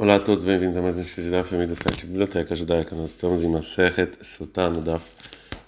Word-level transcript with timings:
Olá 0.00 0.14
a 0.14 0.20
todos, 0.20 0.44
bem-vindos 0.44 0.76
a 0.76 0.80
mais 0.80 0.96
um 0.96 1.00
estudo 1.00 1.28
da 1.28 1.42
família 1.42 1.74
do 1.74 1.74
site 1.74 2.06
Biblioteca 2.06 2.54
Judaica. 2.54 2.94
Nós 2.94 3.08
estamos 3.08 3.42
em 3.42 3.48
Maseret 3.48 4.24
Sotah 4.24 4.70
no 4.70 4.80
Daf 4.80 5.04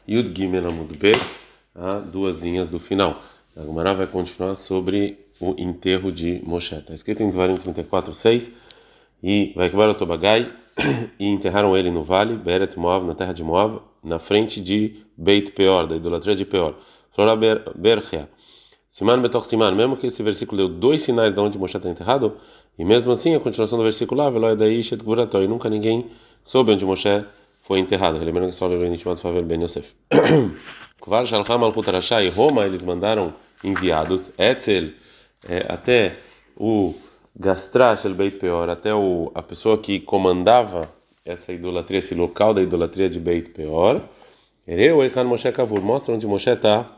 Yud 0.07 0.33
Gimel 0.33 0.69
Amud 0.69 0.97
B, 0.97 1.15
a 1.75 1.99
duas 1.99 2.39
linhas 2.39 2.69
do 2.69 2.79
final. 2.79 3.21
A 3.57 3.63
Gemara 3.63 3.93
vai 3.93 4.07
continuar 4.07 4.55
sobre 4.55 5.19
o 5.41 5.57
enterro 5.59 6.13
de 6.13 6.41
Moshe. 6.45 6.77
Está 6.77 6.95
escrito 6.95 7.25
em 7.25 7.27
Devarim 7.29 7.55
34:6 7.55 8.53
e 9.21 9.53
vai 9.57 9.69
quebrar 9.69 9.89
o 9.89 9.95
Tobagai 9.95 10.49
e 11.19 11.27
enterraram 11.27 11.77
ele 11.77 11.91
no 11.91 12.05
vale, 12.05 12.37
Beretz 12.37 12.77
Moav, 12.77 13.05
na 13.05 13.17
terra 13.17 13.33
de 13.33 13.43
Moav, 13.43 13.83
na 14.01 14.21
frente 14.21 14.61
de 14.61 15.03
Beit 15.17 15.51
Peor, 15.51 15.89
da 15.89 15.97
idolatria 15.97 16.37
de 16.37 16.45
Peor. 16.45 16.77
Flora 17.13 17.35
Berchia. 17.75 18.29
Siman 18.91 19.23
Betor 19.23 19.45
Siman, 19.45 19.73
mesmo 19.75 19.97
que 19.97 20.09
esse 20.09 20.21
versículo 20.21 20.57
deu 20.57 20.69
dois 20.69 21.03
sinais 21.03 21.33
de 21.33 21.39
onde 21.39 21.57
Moshe 21.57 21.77
está 21.77 21.89
enterrado, 21.89 22.37
e 22.81 22.85
mesmo 22.85 23.13
assim, 23.13 23.35
a 23.35 23.41
continuação 23.41 23.77
do 23.77 23.85
versículo 23.85 24.23
lá, 24.23 24.31
Veloy 24.31 24.57
daí 24.57 24.83
Shet 24.83 25.05
Gurato, 25.05 25.37
e 25.43 25.47
nunca 25.47 25.69
ninguém 25.69 26.07
soube 26.43 26.73
onde 26.73 26.83
Moshe 26.83 27.27
foi 27.61 27.79
enterrado. 27.79 28.17
Lembrando 28.17 28.49
que 28.49 28.57
só 28.57 28.69
o 28.69 28.71
Nishmat 28.71 29.21
Favel 29.21 29.43
Ben 29.43 29.63
Yosef. 29.63 29.87
Kvar 30.99 31.27
Shalcham 31.27 31.63
al 31.63 31.75
e 32.25 32.29
Roma, 32.31 32.65
eles 32.65 32.83
mandaram 32.83 33.35
enviados, 33.63 34.31
Etzel, 34.39 34.95
é, 35.47 35.67
até 35.69 36.21
o 36.57 36.95
Gastrash 37.39 38.07
el 38.07 38.15
Beit 38.15 38.39
Peor, 38.39 38.71
até 38.71 38.95
o, 38.95 39.31
a 39.35 39.43
pessoa 39.43 39.77
que 39.77 40.01
comandava 40.01 40.91
essa 41.23 41.53
idolatria, 41.53 41.99
esse 41.99 42.15
local 42.15 42.55
da 42.55 42.63
idolatria 42.63 43.11
de 43.11 43.21
Beit 43.21 43.51
Peor, 43.51 44.01
Ereu 44.67 45.03
Eichan 45.03 45.25
Moshe 45.25 45.53
Kavur, 45.53 45.83
mostra 45.83 46.15
onde 46.15 46.27
Moshe 46.27 46.49
está 46.49 46.91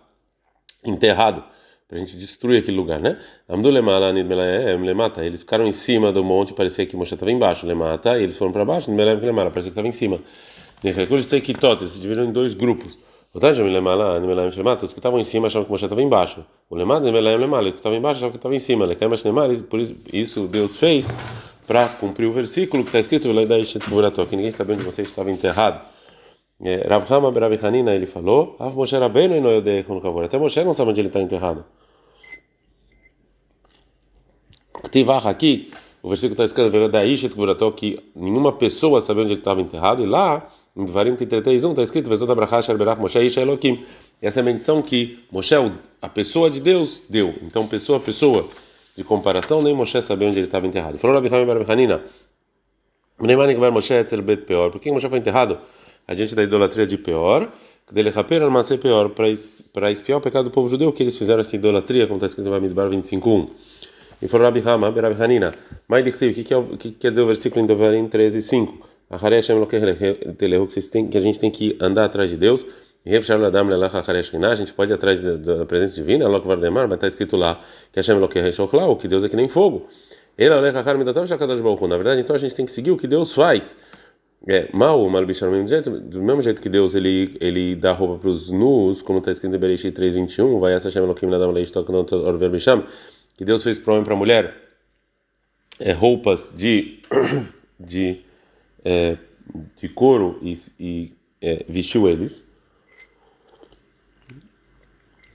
enterrado 0.84 1.42
a 1.92 1.98
gente 1.98 2.16
destruir 2.16 2.60
aquele 2.60 2.76
lugar, 2.76 2.98
né? 2.98 3.18
Lemata, 3.48 5.24
eles 5.24 5.40
ficaram 5.40 5.66
em 5.66 5.72
cima 5.72 6.10
do 6.10 6.24
monte, 6.24 6.54
parecia 6.54 6.86
que 6.86 6.96
Moshe 6.96 7.14
estava 7.14 7.30
embaixo, 7.30 7.66
Lemata, 7.66 8.18
e 8.18 8.22
eles 8.22 8.36
foram 8.36 8.50
para 8.50 8.64
baixo, 8.64 8.90
Lemata, 8.90 9.50
parecia 9.50 9.62
que 9.62 9.68
estava 9.68 9.86
em 9.86 9.92
cima. 9.92 10.18
Eles 10.82 11.26
se 11.26 12.00
dividiram 12.00 12.24
em 12.24 12.32
dois 12.32 12.54
grupos. 12.54 12.98
Os 13.34 13.40
que 14.92 14.98
estavam 14.98 15.18
em 15.18 15.24
cima 15.24 15.46
achavam 15.46 15.64
que 15.64 15.70
Moshe 15.70 15.84
estava 15.84 16.02
embaixo. 16.02 16.44
O 16.68 16.76
Lemata, 16.76 17.06
os 17.06 17.12
que 17.12 17.78
estavam 17.78 17.96
embaixo 17.98 18.18
achavam 18.18 18.30
que 18.30 18.36
estava 18.36 18.54
em 18.54 18.58
cima. 18.58 18.86
Por 19.70 19.80
isso 20.12 20.46
Deus 20.48 20.76
fez 20.76 21.06
para 21.66 21.88
cumprir 21.88 22.26
o 22.26 22.32
versículo 22.32 22.82
que 22.82 22.88
está 22.88 22.98
escrito 22.98 23.28
que 24.28 24.36
ninguém 24.36 24.50
sabia 24.50 24.74
onde 24.74 24.84
você 24.84 25.02
estava 25.02 25.30
enterrado. 25.30 25.80
Rav 26.88 27.12
Hama 27.12 27.32
Berav 27.32 27.52
ele 27.52 28.06
falou, 28.06 28.56
até 30.24 30.38
Moshe 30.38 30.62
não 30.62 30.74
sabe 30.74 30.90
onde 30.90 31.00
ele 31.00 31.08
está 31.08 31.20
enterrado. 31.20 31.64
Tivach 34.92 35.26
aqui, 35.26 35.70
o 36.02 36.08
versículo 36.10 36.34
está 36.34 36.44
escrito 36.44 36.88
Daishet 36.88 37.34
Gurato, 37.34 37.72
que 37.72 37.98
nenhuma 38.14 38.52
pessoa 38.52 39.00
sabia 39.00 39.22
onde 39.22 39.32
ele 39.32 39.40
estava 39.40 39.60
enterrado, 39.60 40.02
e 40.02 40.06
lá, 40.06 40.46
em 40.76 40.84
Devarim 40.84 41.16
33, 41.16 41.64
1, 41.64 41.70
está 41.70 41.82
escrito 41.82 42.10
Vezot 42.10 42.30
Abrahá 42.30 42.60
Sharberach 42.60 43.00
Moshe 43.00 43.18
Isha 43.18 43.40
Elohim. 43.40 43.84
Essa 44.20 44.40
é 44.40 44.42
a 44.42 44.44
menção 44.44 44.82
que 44.82 45.18
Moshe, 45.32 45.54
a 46.00 46.08
pessoa 46.08 46.50
de 46.50 46.60
Deus, 46.60 47.02
deu. 47.08 47.34
Então, 47.42 47.66
pessoa 47.66 47.98
a 47.98 48.02
pessoa, 48.02 48.46
de 48.94 49.02
comparação, 49.02 49.62
nem 49.62 49.74
Moshe 49.74 50.00
sabia 50.02 50.28
onde 50.28 50.38
ele 50.38 50.46
estava 50.46 50.66
enterrado. 50.66 50.98
Falou 50.98 51.16
Rabi 51.16 51.34
Hamim 51.34 51.46
Bar 51.46 51.70
Hanina, 51.70 52.02
Moshe 53.72 53.94
Bet 54.22 54.42
Peor. 54.44 54.70
Por 54.70 54.80
que 54.80 54.92
Moshe 54.92 55.08
foi 55.08 55.18
enterrado 55.18 55.58
adiante 56.06 56.34
da 56.34 56.42
idolatria 56.42 56.86
de 56.86 56.98
Peor? 56.98 57.48
dele 57.90 58.10
raper 58.10 58.42
ser 58.64 58.78
pior 58.78 59.10
para 59.10 59.90
espiar 59.90 60.18
o 60.18 60.20
pecado 60.20 60.44
do 60.44 60.50
povo 60.50 60.68
judeu 60.68 60.92
que 60.92 61.02
eles 61.02 61.16
fizeram 61.16 61.40
essa 61.40 61.54
idolatria, 61.54 62.06
como 62.06 62.16
está 62.16 62.26
escrito 62.26 62.48
em 62.48 62.50
Bamidbar 62.50 62.88
25.1. 62.88 63.50
E 64.22 64.28
falou 64.28 64.46
Rabi 64.46 64.62
Hama, 64.64 64.88
Rabi 64.88 65.20
Hanina, 65.20 65.52
mais 65.88 66.04
de 66.04 66.12
que 66.12 66.54
é 66.54 66.56
o, 66.56 66.76
que 66.76 66.92
quer 66.92 67.10
dizer 67.10 67.22
o 67.22 67.26
versículo 67.26 67.64
em 67.64 67.66
Devarim 67.66 68.06
13, 68.06 68.40
5? 68.40 68.88
Que 71.10 71.18
a 71.18 71.20
gente 71.20 71.40
tem 71.40 71.50
que 71.50 71.76
andar 71.80 72.04
atrás 72.04 72.30
de 72.30 72.36
Deus. 72.36 72.64
A 73.04 73.10
gente 74.54 74.72
pode 74.72 74.92
ir 74.92 74.94
atrás 74.94 75.20
da 75.20 75.66
presença 75.66 75.96
divina, 75.96 76.28
mas 76.28 76.92
está 76.92 77.08
escrito 77.08 77.36
lá 77.36 77.60
que 77.92 78.00
que 79.00 79.08
Deus 79.08 79.24
é 79.24 79.28
que 79.28 79.34
nem 79.34 79.48
fogo. 79.48 79.88
Na 80.38 81.96
verdade, 81.96 82.20
então 82.20 82.36
a 82.36 82.38
gente 82.38 82.54
tem 82.54 82.64
que 82.64 82.70
seguir 82.70 82.92
o 82.92 82.96
que 82.96 83.08
Deus 83.08 83.34
faz. 83.34 83.76
É, 84.46 84.68
mal, 84.72 85.08
mal 85.08 85.24
do 85.24 85.26
mesmo 85.26 85.68
jeito, 85.68 85.90
do 85.90 86.22
mesmo 86.22 86.42
jeito 86.42 86.60
que 86.60 86.68
Deus 86.68 86.94
ele 86.94 87.36
ele 87.40 87.76
dá 87.76 87.92
roupa 87.92 88.18
para 88.18 88.28
os 88.28 88.50
nus, 88.50 89.00
como 89.00 89.18
está 89.18 89.30
escrito 89.30 89.54
em 89.54 89.58
Bereshit 89.58 89.92
3:21, 89.92 90.58
vai 90.58 90.74
essa 90.74 90.90
chama 90.90 91.06
Elohim 91.06 91.30
Nadam 91.30 91.52
Leish 91.52 91.70
Toknot 91.70 92.12
Orver 92.12 92.50
Bisham 92.50 92.84
que 93.42 93.46
Deus 93.46 93.64
fez 93.64 93.76
para 93.76 93.90
o 93.90 93.94
homem 93.94 94.02
e 94.02 94.04
para 94.04 94.14
a 94.14 94.16
mulher 94.16 94.54
é, 95.80 95.90
roupas 95.90 96.54
de 96.56 97.00
de 97.78 98.20
é, 98.84 99.16
de 99.80 99.88
couro 99.88 100.38
e, 100.40 100.56
e 100.78 101.12
é, 101.40 101.64
vestiu 101.68 102.08
eles. 102.08 102.46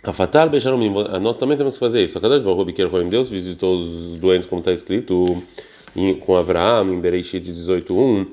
A 0.03 0.13
fatal 0.13 0.49
becharum, 0.49 0.79
nós 1.19 1.35
também 1.35 1.57
temos 1.57 1.73
que 1.73 1.81
fazer 1.81 2.01
isso. 2.01 2.17
A 2.17 2.21
cada 2.21 2.39
vez 2.39 3.09
Deus 3.09 3.29
visitou 3.29 3.75
os 3.75 4.17
doentes, 4.17 4.47
como 4.47 4.61
está 4.61 4.71
escrito 4.71 5.43
com 6.21 6.37
Abraão 6.37 6.93
em 6.93 7.01
Bereshit 7.01 7.41
18:1. 7.41 8.31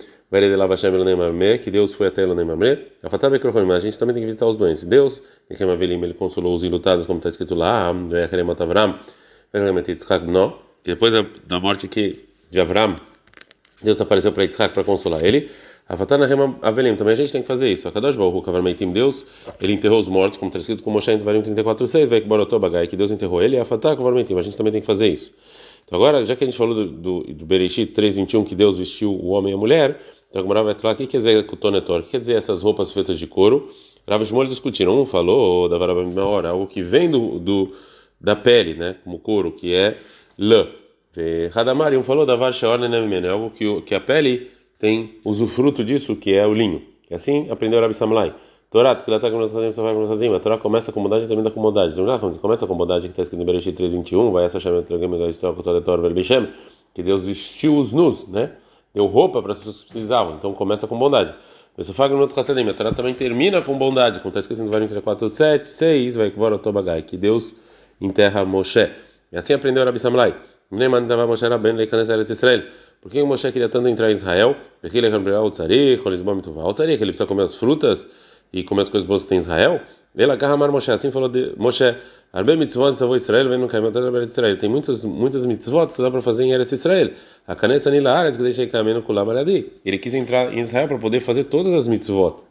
Que 1.59 1.71
Deus 1.71 1.95
foi 1.95 2.07
até 2.07 2.23
Elonemamre. 2.23 2.93
A 3.03 3.11
fatal 3.11 3.29
a 3.73 3.81
gente 3.81 3.99
também 3.99 4.15
tem 4.15 4.23
que 4.23 4.27
visitar 4.27 4.47
os 4.47 4.57
doentes. 4.57 4.85
Deus, 4.85 5.21
ele 5.51 6.15
consolou 6.15 6.55
os 6.55 6.63
ilutados, 6.63 7.07
como 7.07 7.19
está 7.19 7.29
escrito 7.29 7.57
lá. 7.57 7.93
Que 10.83 10.91
depois 10.91 11.13
da, 11.47 11.61
morte 11.61 11.87
que 11.87 12.29
de 12.51 12.61
Avram, 12.61 12.97
Deus 13.83 14.01
apareceu 14.01 14.33
para 14.33 14.43
Yitzhak 14.43 14.75
para 14.75 14.83
consolar 14.85 15.25
ele. 15.25 15.51
Avatana 15.89 16.27
Rema 16.27 16.59
Avelim, 16.63 16.97
também 16.97 17.13
a 17.13 17.17
gente 17.17 17.31
tem 17.31 17.43
que 17.43 17.47
fazer 17.47 17.71
isso. 17.71 17.87
A 17.87 17.93
Kadosh 17.93 18.17
Baruch 18.17 18.45
Kavarmeitim, 18.45 18.91
Deus, 18.91 19.27
ele 19.61 19.75
enterrou 19.75 20.01
os 20.01 20.09
mortos, 20.09 20.39
como 20.39 20.49
está 20.49 20.59
escrito 20.59 20.83
com 20.83 20.91
Moshe 20.91 21.11
em 21.13 21.19
Devarim 21.19 21.43
34:6, 21.43 22.09
vai 22.09 22.21
que 22.21 22.27
Borotobagai, 22.27 22.87
que 22.87 22.97
Deus 22.97 23.11
enterrou 23.11 23.43
ele, 23.43 23.59
Avatá 23.59 23.95
Kavarmeitim, 23.95 24.35
a 24.37 24.43
gente 24.43 24.57
também 24.57 24.73
tem 24.73 24.81
que 24.81 24.87
fazer 24.87 25.09
isso. 25.09 25.33
Então 25.85 25.99
agora, 25.99 26.25
já 26.25 26.35
que 26.35 26.43
a 26.43 26.47
gente 26.47 26.57
falou 26.57 26.75
do, 26.75 26.87
do, 26.87 27.21
do 27.35 27.47
Bereshit 27.47 27.93
3:21 27.93 28.45
que 28.45 28.55
Deus 28.55 28.79
vestiu 28.79 29.13
o 29.13 29.29
homem 29.29 29.53
e 29.53 29.55
a 29.55 29.59
mulher, 29.59 30.01
então 30.31 30.41
a 30.41 30.43
Gemara 30.43 30.63
vai 30.63 30.75
falar 30.75 30.95
o 30.95 30.97
que 30.97 31.07
quer 31.07 31.19
dizer 31.19 31.47
Kutonetor, 31.47 32.01
o 32.01 32.03
que 32.03 32.11
quer 32.11 32.21
dizer 32.21 32.35
essas 32.35 32.63
roupas 32.63 32.91
feitas 32.91 33.19
de 33.19 33.27
couro? 33.27 33.71
Rav 34.09 34.25
Shmuel 34.25 34.49
discutiram, 34.49 35.01
um 35.01 35.07
falou 35.07 35.69
da 35.69 35.79
Varabim 35.79 36.19
hora, 36.19 36.51
algo 36.51 36.67
que 36.67 36.83
vem 36.83 37.11
do, 37.11 37.39
do 37.39 37.73
da 38.21 38.35
pele, 38.37 38.75
né, 38.75 38.97
como 39.05 39.19
couro, 39.19 39.53
que 39.53 39.75
é 39.75 39.97
lã. 40.39 40.67
Radamarium 41.53 42.03
falou 42.03 42.27
da 42.27 42.35
varsha 42.35 42.67
é 42.67 43.29
algo 43.29 43.51
que, 43.51 43.81
que 43.83 43.95
a 43.95 44.01
pele 44.01 44.51
tem 44.79 45.19
usufruto 45.25 45.85
disso, 45.85 46.17
que 46.17 46.35
é 46.35 46.47
o 46.47 46.53
linho. 46.53 46.83
E 47.11 47.15
assim 47.15 47.49
aprendeu 47.51 47.81
Rabi 47.81 47.95
Samlai. 47.95 48.35
Torá, 48.75 48.97
que 48.97 49.07
tá 49.07 49.29
a 49.29 50.41
Torá 50.41 50.59
começa 50.59 50.91
com 50.91 51.01
bondade 51.01 51.27
e 51.27 51.29
termina 51.29 51.49
com 51.49 51.63
bondade. 51.63 51.95
Começa 52.41 52.67
com 52.67 52.77
bondade, 52.77 53.07
que 53.07 53.13
está 53.13 53.23
escrito 53.23 53.41
em 53.41 53.47
Bereshit 53.47 53.77
3:21, 53.77 54.33
vai 54.33 54.47
essa 54.47 54.59
chama 54.59 54.83
da 54.83 55.29
história 55.29 55.63
toda 55.63 55.81
Torá 55.81 56.03
Verbichem, 56.03 56.49
que 56.93 57.01
Deus 57.01 57.25
vestiu 57.25 57.77
os 57.77 57.93
nus, 57.93 58.27
né? 58.27 58.51
Deu 58.93 59.07
roupa 59.07 59.41
para 59.41 59.53
as 59.53 59.59
pessoas 59.59 59.85
que 59.85 59.93
precisavam. 59.93 60.35
Então 60.35 60.53
começa 60.53 60.89
com 60.89 60.99
bondade. 60.99 61.33
Mas 61.77 61.89
o 61.89 61.95
Fagno 61.95 62.21
outro 62.21 62.39
Hassadim, 62.41 62.69
a 62.69 62.75
Torá 62.75 62.91
também 62.93 63.15
termina 63.15 63.63
com 63.63 63.79
bondade, 63.79 64.19
como 64.19 64.31
está 64.31 64.41
escrito 64.41 64.63
em 64.63 64.65
Devarim 64.65 64.89
4, 64.89 65.31
7, 65.31 65.69
6, 65.69 66.17
vai 66.17 66.31
que 66.33 66.37
bora 66.37 66.59
Tobagai, 66.59 67.03
que 67.03 67.17
Deus 67.17 67.55
enterra 68.01 68.45
Moshe. 68.45 68.91
E 69.33 69.37
assim 69.37 69.55
aprendeu 69.55 69.85
Rabi 69.85 69.99
Samlai. 69.99 70.37
Moshe 70.71 71.45
era 71.45 71.59
bem 71.59 71.75
Israel. 72.29 72.63
Por 73.01 73.11
que 73.11 73.21
o 73.21 73.27
Moshe 73.27 73.51
queria 73.53 73.69
tanto 73.69 73.89
entrar 73.89 74.11
em 74.11 74.13
Israel? 74.13 74.57
Porque 74.81 74.99
ele 74.99 75.11
precisa 75.11 77.27
comer 77.27 77.43
as 77.43 77.57
frutas 77.57 78.09
e 78.53 78.65
comer 78.65 78.83
as 78.83 78.89
coisas 78.89 79.07
boas 79.07 79.23
que 79.23 79.29
tem 79.29 79.37
em 79.37 79.41
Israel. 79.41 79.81
Ele 80.17 80.31
agarra 80.31 80.57
Moshe, 80.57 80.91
assim 80.91 81.11
falou 81.11 81.29
de 81.29 81.53
Moshe. 81.57 81.95
Arbe 82.33 82.57
mitzvot 82.57 82.95
salvou 82.95 83.17
Israel, 83.17 83.49
vem 83.49 83.59
no 83.59 83.69
caminho 83.69 83.93
de 83.93 84.27
Israel. 84.27 84.57
Tem 84.57 84.69
muitos, 84.69 85.05
muitas 85.05 85.47
mitzvot 85.47 85.87
que 85.87 85.93
dá 86.03 86.11
para 86.11 86.21
fazer 86.21 86.45
em 86.45 86.53
Eretz 86.53 86.73
Israel. 86.73 87.11
A 87.47 87.55
canessa 87.55 87.93
nila 87.93 88.11
aretz 88.11 88.37
que 88.37 88.43
deixei 88.43 88.67
caminho 88.67 89.03
com 89.03 89.13
Lamaradi. 89.13 89.71
Ele 89.85 89.99
quis 89.99 90.15
entrar 90.15 90.53
em 90.53 90.59
Israel 90.59 90.89
para 90.89 90.99
poder 90.99 91.21
fazer 91.21 91.45
todas 91.45 91.73
as 91.73 91.87
mitzvot. 91.87 92.43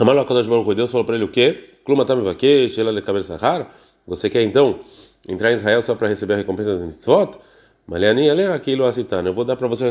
Amalo 0.00 0.20
Akadosh 0.20 0.46
Baruch 0.46 0.74
Deus 0.74 0.90
falou 0.90 1.04
para 1.04 1.16
ele 1.16 1.24
o 1.24 1.28
quê? 1.28 1.74
Você 4.06 4.30
quer 4.30 4.42
então 4.42 4.80
entrar 5.28 5.50
em 5.50 5.54
Israel 5.54 5.82
só 5.82 5.94
para 5.94 6.08
receber 6.08 6.34
a 6.34 6.36
recompensa 6.38 6.70
das 6.70 6.80
mitzvot? 6.80 7.36
Eu 9.24 9.34
vou 9.34 9.44
dar 9.44 9.56
para 9.56 9.68
você 9.68 9.90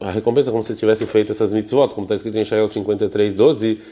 a 0.00 0.10
recompensa 0.10 0.50
como 0.50 0.62
se 0.62 0.74
tivesse 0.74 1.04
feito 1.04 1.32
essas 1.32 1.52
mitzvot, 1.52 1.88
como 1.88 2.06
está 2.06 2.14
escrito 2.14 2.38
em 2.38 2.42
Israel 2.42 2.66
53, 2.66 3.34
12. 3.34 3.82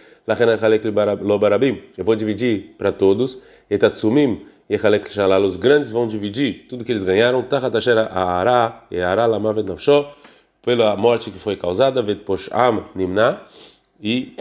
Eu 1.99 2.05
vou 2.05 2.17
dividir 2.17 2.75
para 2.79 2.91
todos. 2.91 3.39
Etatsumim 3.69 4.47
e 4.69 4.77
os 4.77 5.57
grandes 5.57 5.91
vão 5.91 6.09
dividir 6.09 6.67
tudo 6.71 6.85
que 6.85 6.93
eles 6.93 7.05
ganharam. 7.05 7.45
Pela 10.63 10.97
morte 10.97 11.31
que 11.31 11.39
foi 11.39 11.57
causada, 11.57 12.03
Nimna. 12.95 13.43
E 14.03 14.35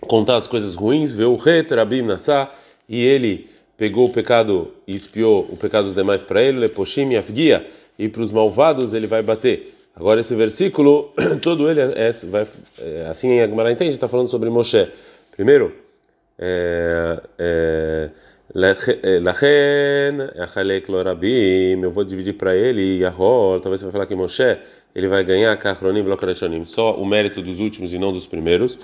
contar 0.00 0.36
as 0.36 0.46
coisas 0.46 0.74
ruins, 0.74 1.12
ver 1.12 1.24
o 1.24 1.36
rei 1.36 1.62
Rabim 1.62 2.02
Nassá, 2.02 2.52
e 2.88 3.04
ele 3.04 3.48
pegou 3.76 4.06
o 4.06 4.12
pecado 4.12 4.72
e 4.86 4.96
espiou 4.96 5.46
o 5.50 5.56
pecado 5.56 5.86
dos 5.86 5.94
demais 5.94 6.22
para 6.22 6.42
ele, 6.42 6.58
Leposhim 6.58 7.10
e 7.10 7.16
Afgia, 7.16 7.66
e 7.98 8.08
para 8.08 8.22
os 8.22 8.32
malvados 8.32 8.94
ele 8.94 9.06
vai 9.06 9.22
bater. 9.22 9.74
Agora 9.94 10.20
esse 10.20 10.34
versículo, 10.34 11.12
todo 11.40 11.70
ele 11.70 11.80
é, 11.80 12.12
vai, 12.24 12.46
é, 12.78 13.06
assim 13.10 13.40
a 13.40 13.48
Gemara 13.48 13.72
entende, 13.72 13.94
está 13.94 14.08
falando 14.08 14.28
sobre 14.28 14.50
Moshe. 14.50 14.90
Primeiro, 15.34 15.74
é, 16.38 17.20
é, 17.38 18.10
Lachen, 18.54 20.20
Achalek 20.38 20.90
Lorabim, 20.90 21.82
eu 21.82 21.90
vou 21.90 22.04
dividir 22.04 22.34
para 22.34 22.54
ele, 22.54 22.98
Yahol, 22.98 23.60
talvez 23.60 23.80
você 23.80 23.86
vai 23.86 23.92
falar 23.92 24.06
que 24.06 24.14
Moshe, 24.14 24.58
ele 24.94 25.08
vai 25.08 25.22
ganhar 25.24 25.54
Kachronim 25.58 26.02
Blokareshonim, 26.02 26.64
só 26.64 26.94
o 26.94 27.04
mérito 27.04 27.42
dos 27.42 27.60
últimos 27.60 27.92
e 27.92 27.98
não 27.98 28.12
dos 28.12 28.26
primeiros. 28.26 28.78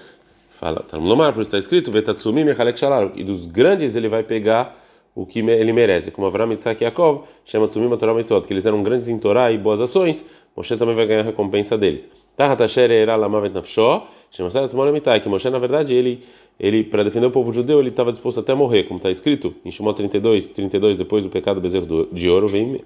Fala, 0.62 0.80
Talmud 0.88 1.16
por 1.32 1.42
isso 1.42 1.48
está 1.48 1.58
escrito, 1.58 1.90
Vetatsumim 1.90 2.48
Achalek 2.48 2.78
Shalal, 2.78 3.10
e 3.16 3.24
dos 3.24 3.46
grandes 3.46 3.96
ele 3.96 4.08
vai 4.08 4.22
pegar 4.22 4.78
o 5.12 5.26
que 5.26 5.40
ele 5.40 5.72
merece, 5.72 6.12
como 6.12 6.28
Avram, 6.28 6.52
Yitzhak 6.52 6.84
Yaakov, 6.84 7.24
chama 7.44 7.66
Tsumim 7.66 7.90
Torah 7.96 8.14
Mitzvot, 8.14 8.46
que 8.46 8.52
eles 8.52 8.64
eram 8.64 8.80
grandes 8.80 9.08
em 9.08 9.18
Torá 9.18 9.50
e 9.50 9.58
boas 9.58 9.80
ações, 9.80 10.24
Moshe 10.56 10.76
também 10.76 10.94
vai 10.94 11.04
ganhar 11.04 11.22
a 11.22 11.24
recompensa 11.24 11.76
deles. 11.76 12.08
Tahat 12.36 12.62
Asher 12.62 12.92
Era 12.92 13.16
Lamavet 13.16 13.52
Nafsho, 13.52 14.02
chama 14.30 14.50
que 15.20 15.28
Moshe, 15.28 15.50
na 15.50 15.58
verdade, 15.58 15.94
ele 15.94 16.20
ele 16.60 16.84
para 16.84 17.02
defender 17.02 17.26
o 17.26 17.32
povo 17.32 17.52
judeu 17.52 17.80
ele 17.80 17.88
estava 17.88 18.12
disposto 18.12 18.38
até 18.38 18.52
a 18.52 18.56
morrer, 18.56 18.84
como 18.84 18.98
está 18.98 19.10
escrito 19.10 19.52
em 19.64 19.72
Shimon 19.72 19.94
32, 19.94 20.50
32 20.50 20.96
depois 20.96 21.24
do 21.24 21.30
pecado 21.30 21.56
do 21.56 21.60
bezerro 21.60 22.08
de 22.12 22.30
ouro 22.30 22.46
vem 22.46 22.80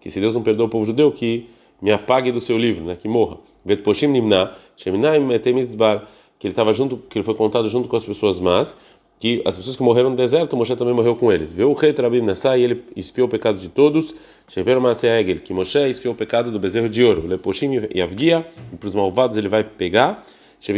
que 0.00 0.08
se 0.08 0.20
Deus 0.20 0.34
não 0.34 0.42
perdoa 0.42 0.64
o 0.64 0.70
povo 0.70 0.86
judeu 0.86 1.12
que 1.12 1.50
me 1.82 1.92
apague 1.92 2.32
do 2.32 2.40
seu 2.40 2.56
livro, 2.56 2.82
né, 2.82 2.96
que 2.96 3.06
morra. 3.06 3.36
Vet 3.62 3.82
poshim 3.82 4.06
nimna, 4.06 4.52
sheminaim 4.76 5.30
etemizbar, 5.32 6.08
que 6.38 6.46
ele 6.46 6.52
estava 6.52 6.72
junto, 6.72 6.96
que 6.96 7.18
ele 7.18 7.24
foi 7.24 7.34
contado 7.34 7.68
junto 7.68 7.88
com 7.88 7.96
as 7.96 8.04
pessoas 8.04 8.38
más, 8.38 8.76
que 9.18 9.42
as 9.46 9.56
pessoas 9.56 9.76
que 9.76 9.82
morreram 9.82 10.10
no 10.10 10.16
deserto, 10.16 10.56
Moshe 10.56 10.76
também 10.76 10.92
morreu 10.92 11.16
com 11.16 11.32
eles. 11.32 11.50
Viu 11.50 11.70
o 11.70 11.74
rei 11.74 11.92
Trabim 11.92 12.20
Nassai, 12.20 12.62
ele 12.62 12.84
espiou 12.94 13.26
o 13.26 13.30
pecado 13.30 13.58
de 13.58 13.68
todos. 13.68 14.14
Shever 14.48 14.80
Maaseegel, 14.80 15.40
que 15.40 15.54
Moshe 15.54 15.78
espiou 15.88 16.14
o 16.14 16.16
pecado 16.16 16.50
do 16.50 16.58
bezerro 16.58 16.88
de 16.88 17.02
ouro. 17.02 17.26
Leposhim 17.26 17.88
e 17.94 18.02
Avgia, 18.02 18.46
e 18.72 18.76
para 18.76 18.86
os 18.86 18.94
malvados 18.94 19.36
ele 19.36 19.48
vai 19.48 19.64
pegar 19.64 20.24
que 20.58 20.72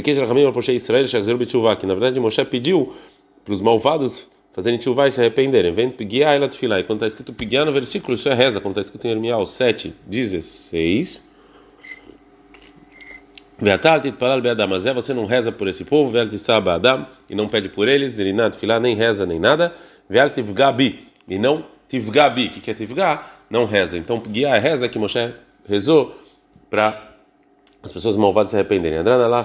na 1.86 1.94
verdade 1.94 2.20
Moshe 2.20 2.44
pediu 2.44 2.92
para 3.44 3.54
os 3.54 3.62
malvados 3.62 4.28
fazerem 4.52 4.78
tchuvá 4.78 5.06
e 5.06 5.10
se 5.10 5.20
arrependerem. 5.20 5.72
Vem 5.72 5.90
pigiá 5.90 6.34
ela 6.34 6.48
tefilá. 6.48 6.80
E 6.80 6.84
quando 6.84 6.98
está 6.98 7.06
escrito 7.06 7.32
pigiá 7.32 7.64
no 7.64 7.72
versículo, 7.72 8.14
isso 8.14 8.28
é 8.28 8.34
reza. 8.34 8.60
Quando 8.60 8.72
está 8.72 8.80
escrito 8.80 9.06
em 9.06 9.10
Ermial 9.10 9.46
7, 9.46 9.94
16. 10.06 11.27
Você 14.94 15.12
não 15.12 15.26
reza 15.26 15.50
por 15.50 15.66
esse 15.68 15.84
povo, 15.84 16.12
e 17.28 17.34
não 17.34 17.48
pede 17.48 17.68
por 17.68 17.88
eles, 17.88 18.18
ele 18.18 18.32
nada 18.32 18.56
nem 18.80 18.94
reza 18.94 19.26
nem 19.26 19.40
nada. 19.40 19.74
E 21.28 21.38
não 21.38 21.64
tivgabi. 21.88 22.48
Que 22.50 22.70
é 22.70 22.74
tivgá? 22.74 23.32
Não 23.50 23.64
reza. 23.64 23.98
Então 23.98 24.20
pigiá 24.20 24.56
é 24.56 24.58
reza 24.58 24.88
que 24.88 24.98
Moshe 24.98 25.34
rezou 25.66 26.16
para 26.70 27.16
as 27.82 27.92
pessoas 27.92 28.16
malvadas 28.16 28.50
se 28.50 28.56
arrependerem. 28.56 29.02
Lá, 29.02 29.44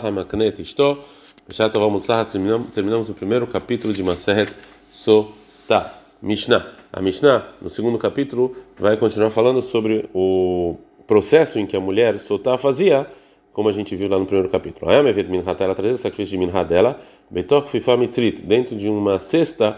terminamos 2.73 3.09
o 3.09 3.13
primeiro 3.13 3.47
capítulo 3.47 3.93
de 3.93 4.03
Maseret 4.03 4.53
Sotá, 4.91 5.93
Mishnah. 6.21 6.65
A 6.91 7.01
Mishnah, 7.01 7.47
no 7.61 7.69
segundo 7.69 7.97
capítulo, 7.97 8.55
vai 8.79 8.95
continuar 8.95 9.31
falando 9.31 9.61
sobre 9.61 10.07
o 10.13 10.77
processo 11.07 11.57
em 11.57 11.65
que 11.65 11.75
a 11.75 11.79
mulher 11.79 12.19
Sotá 12.19 12.57
fazia, 12.57 13.07
como 13.53 13.69
a 13.69 13.71
gente 13.71 13.95
viu 13.95 14.09
lá 14.09 14.17
no 14.17 14.25
primeiro 14.25 14.49
capítulo. 14.49 14.91
Ela 14.91 15.75
trazia 15.75 15.93
o 15.93 15.97
sacrifício 15.97 16.37
de 16.37 16.45
minhat 16.45 16.67
dela, 16.67 16.99
betok 17.29 17.69
fifa 17.69 17.95
mitrit, 17.95 18.41
dentro 18.41 18.75
de 18.75 18.89
uma 18.89 19.19
cesta 19.19 19.77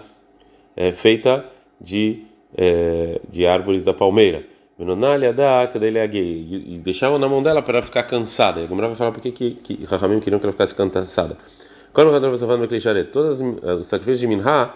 é, 0.75 0.93
feita 0.93 1.45
de, 1.79 2.23
é, 2.57 3.19
de 3.29 3.45
árvores 3.45 3.83
da 3.83 3.93
palmeira. 3.93 4.43
E 4.77 4.83
deixava 6.83 7.19
na 7.19 7.29
mão 7.29 7.43
dela 7.43 7.61
para 7.61 7.81
ficar 7.81 8.03
cansada. 8.03 8.61
E 8.61 8.65
a 8.65 8.67
vai 8.87 8.95
falar 8.95 9.11
por 9.11 9.21
que 9.21 9.31
que 9.31 9.85
Rahamim 9.85 10.19
queriam 10.19 10.39
que 10.39 10.45
ela 10.45 10.53
ficasse 10.53 10.75
cansada. 10.75 11.37
Quando 11.93 12.09
o 12.09 12.11
todos 13.05 13.41
os 13.41 13.87
sacrifícios 13.87 14.19
de 14.19 14.27
Minha 14.27 14.73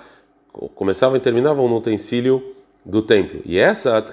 começavam 0.73 1.17
e 1.17 1.19
terminavam 1.19 1.67
no 1.67 1.77
utensílio 1.77 2.55
do 2.85 3.01
templo. 3.01 3.41
E 3.45 3.57
essa 3.57 4.03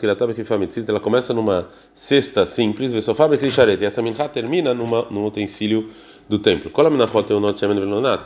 ela 0.88 1.00
começa 1.00 1.32
numa 1.32 1.68
cesta 1.94 2.44
simples, 2.44 2.92
e 2.92 3.84
essa 3.84 4.02
Minha 4.02 4.28
termina 4.28 4.74
numa, 4.74 5.06
num 5.10 5.24
utensílio 5.24 5.90
do 6.28 6.38
templo. 6.38 6.70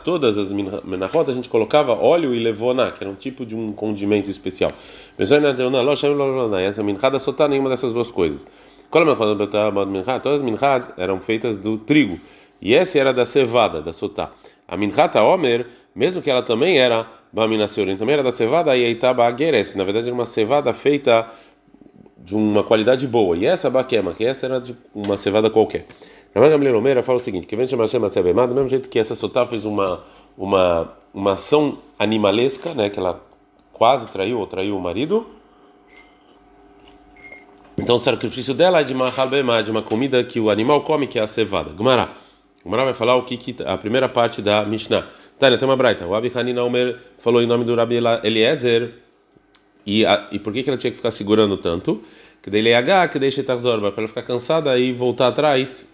Todas 0.03 0.37
as 0.37 0.51
menachot 0.51 1.29
a 1.29 1.33
gente 1.33 1.47
colocava 1.47 1.93
óleo 1.93 2.33
e 2.33 2.39
levona, 2.39 2.91
que 2.91 3.03
era 3.03 3.11
um 3.11 3.15
tipo 3.15 3.45
de 3.45 3.55
um 3.55 3.71
condimento 3.71 4.29
especial. 4.29 4.71
Essa 5.17 6.83
minchada 6.83 7.19
só 7.19 7.31
está 7.31 7.47
nenhuma 7.47 7.69
dessas 7.69 7.93
duas 7.93 8.09
coisas. 8.09 8.45
Todas 8.91 9.21
as 10.25 10.41
minchas 10.41 10.89
eram 10.97 11.19
feitas 11.21 11.55
do 11.57 11.77
trigo. 11.77 12.19
E 12.61 12.75
essa 12.75 12.99
era 12.99 13.13
da 13.13 13.25
cevada, 13.25 13.81
da 13.81 13.93
sotá. 13.93 14.31
A 14.67 14.75
minchata 14.77 15.21
omer, 15.23 15.67
mesmo 15.95 16.21
que 16.21 16.29
ela 16.29 16.41
também 16.41 16.77
era 16.79 17.07
bamina 17.31 17.67
seurim, 17.67 17.97
também 17.97 18.13
era 18.13 18.23
da 18.23 18.31
cevada 18.31 18.75
e 18.75 18.83
eitaba 18.83 19.25
ageres. 19.25 19.75
Na 19.75 19.83
verdade 19.83 20.07
era 20.07 20.13
uma 20.13 20.25
cevada 20.25 20.73
feita 20.73 21.27
de 22.17 22.35
uma 22.35 22.63
qualidade 22.63 23.07
boa. 23.07 23.35
E 23.37 23.45
essa 23.45 23.69
baquema, 23.69 24.13
que 24.13 24.25
essa 24.25 24.45
era 24.45 24.59
de 24.59 24.75
uma 24.93 25.17
cevada 25.17 25.49
qualquer. 25.49 25.85
Rabban 26.33 26.49
Gamliel 26.49 26.77
Omeira 26.77 27.03
fala 27.03 27.17
o 27.17 27.21
seguinte: 27.21 27.47
que 27.47 27.55
vem 27.55 27.67
chamar 27.67 27.85
Hashem 27.85 28.01
do 28.01 28.55
mesmo 28.55 28.69
jeito 28.69 28.89
que 28.89 28.99
essa 28.99 29.15
sotá 29.15 29.45
fez 29.45 29.65
uma 29.65 30.03
uma 30.37 30.93
uma 31.13 31.33
ação 31.33 31.77
animalesca, 31.99 32.73
né, 32.73 32.89
que 32.89 32.97
ela 32.97 33.21
quase 33.73 34.07
traiu 34.07 34.39
ou 34.39 34.47
traiu 34.47 34.77
o 34.77 34.81
marido. 34.81 35.27
Então 37.77 37.95
o 37.95 37.99
sacrifício 37.99 38.53
dela 38.53 38.81
é 38.81 38.83
de 38.83 38.93
uma 38.93 39.09
halbemá, 39.09 39.61
de 39.61 39.71
uma 39.71 39.81
comida 39.81 40.23
que 40.23 40.39
o 40.39 40.49
animal 40.49 40.81
come, 40.81 41.07
que 41.07 41.17
é 41.19 41.21
a 41.23 41.27
cevada. 41.27 41.71
Gumara. 41.71 42.11
Gumara 42.63 42.85
vai 42.85 42.93
falar 42.93 43.15
o 43.15 43.23
que, 43.23 43.37
que 43.37 43.63
a 43.63 43.77
primeira 43.77 44.07
parte 44.07 44.41
da 44.41 44.63
Mishnah. 44.63 45.07
Tânia, 45.41 45.57
tem 45.57 45.67
uma 45.67 45.75
braita. 45.75 46.05
O 46.05 46.13
Abi 46.13 46.31
Hanina 46.35 46.63
Omer 46.63 46.99
falou 47.17 47.41
em 47.41 47.47
nome 47.47 47.65
do 47.65 47.73
Rabi 47.73 47.97
Eliezer. 48.23 48.91
E, 49.83 50.05
a, 50.05 50.27
e 50.31 50.37
por 50.37 50.53
que, 50.53 50.61
que 50.61 50.69
ela 50.69 50.77
tinha 50.77 50.91
que 50.91 50.97
ficar 50.97 51.09
segurando 51.09 51.57
tanto? 51.57 52.03
Que 52.43 52.51
dele 52.51 52.69
é 52.69 52.75
H, 52.75 53.07
que 53.07 53.17
deixa 53.17 53.41
Tarzorba, 53.41 53.91
para 53.91 54.01
ela 54.03 54.07
ficar 54.07 54.21
cansada 54.21 54.77
e 54.77 54.93
voltar 54.93 55.29
atrás 55.29 55.89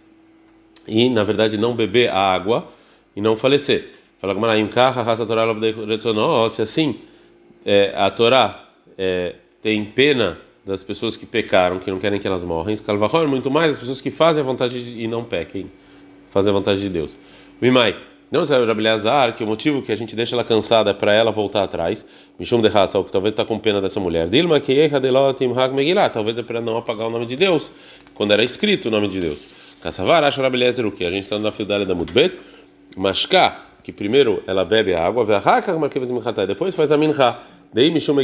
e 0.85 1.09
na 1.09 1.23
verdade 1.23 1.57
não 1.57 1.73
beber 1.73 2.09
a 2.09 2.19
água 2.19 2.67
e 3.15 3.21
não 3.21 3.37
falecer. 3.37 3.93
Fala 4.19 4.35
como 4.35 4.47
se 6.49 6.61
assim 6.61 6.99
é, 7.65 7.93
a 7.95 8.11
Torá 8.11 8.67
é, 8.97 9.35
tem 9.63 9.85
pena 9.85 10.37
das 10.65 10.83
pessoas 10.83 11.15
que 11.15 11.25
pecaram, 11.25 11.79
que 11.79 11.89
não 11.89 11.99
querem 11.99 12.19
que 12.19 12.27
elas 12.27 12.43
morram, 12.43 12.73
é 12.73 13.25
muito 13.25 13.49
mais 13.49 13.71
as 13.71 13.79
pessoas 13.79 14.01
que 14.01 14.11
fazem 14.11 14.43
a 14.43 14.45
vontade 14.45 14.83
de, 14.83 15.01
e 15.01 15.07
não 15.07 15.23
pequem, 15.23 15.71
fazem 16.31 16.49
a 16.49 16.53
vontade 16.53 16.81
de 16.81 16.89
Deus. 16.89 17.15
Mimai, 17.61 17.95
não 18.29 18.45
sabe 18.45 18.65
Rabileazar 18.65 19.35
que 19.35 19.43
o 19.43 19.47
motivo 19.47 19.81
que 19.81 19.91
a 19.91 19.95
gente 19.95 20.13
deixa 20.13 20.35
ela 20.35 20.43
cansada 20.43 20.91
é 20.91 20.93
para 20.93 21.13
ela 21.13 21.31
voltar 21.31 21.63
atrás. 21.63 22.05
Mishum 22.37 22.61
de 22.61 22.67
raça, 22.67 23.01
que 23.01 23.11
talvez 23.11 23.31
está 23.31 23.45
com 23.45 23.57
pena 23.57 23.81
dessa 23.81 24.01
mulher. 24.01 24.27
Dilma 24.27 24.59
que 24.59 24.89
talvez 26.11 26.37
é 26.37 26.43
para 26.43 26.59
não 26.59 26.77
apagar 26.77 27.07
o 27.07 27.09
nome 27.09 27.25
de 27.25 27.37
Deus 27.37 27.71
quando 28.13 28.33
era 28.33 28.43
escrito 28.43 28.89
o 28.89 28.91
nome 28.91 29.07
de 29.07 29.21
Deus. 29.21 29.39
Kassavar, 29.81 30.25
acha 30.25 30.41
Rabeliezer 30.41 30.85
o 30.85 30.91
que? 30.91 31.05
A 31.05 31.09
gente 31.09 31.23
está 31.23 31.39
na 31.39 31.53
fidalha 31.53 31.85
da 31.85 31.95
Mudbet. 31.95 32.37
Mashka, 32.97 33.55
que 33.81 33.93
primeiro 33.93 34.43
ela 34.45 34.65
bebe 34.65 34.93
a 34.93 35.05
água, 35.05 35.25
depois 36.45 36.75
faz 36.75 36.91
a 36.91 36.97
minha. 36.97 37.37
Daí 37.73 37.91
Mishum 37.91 38.15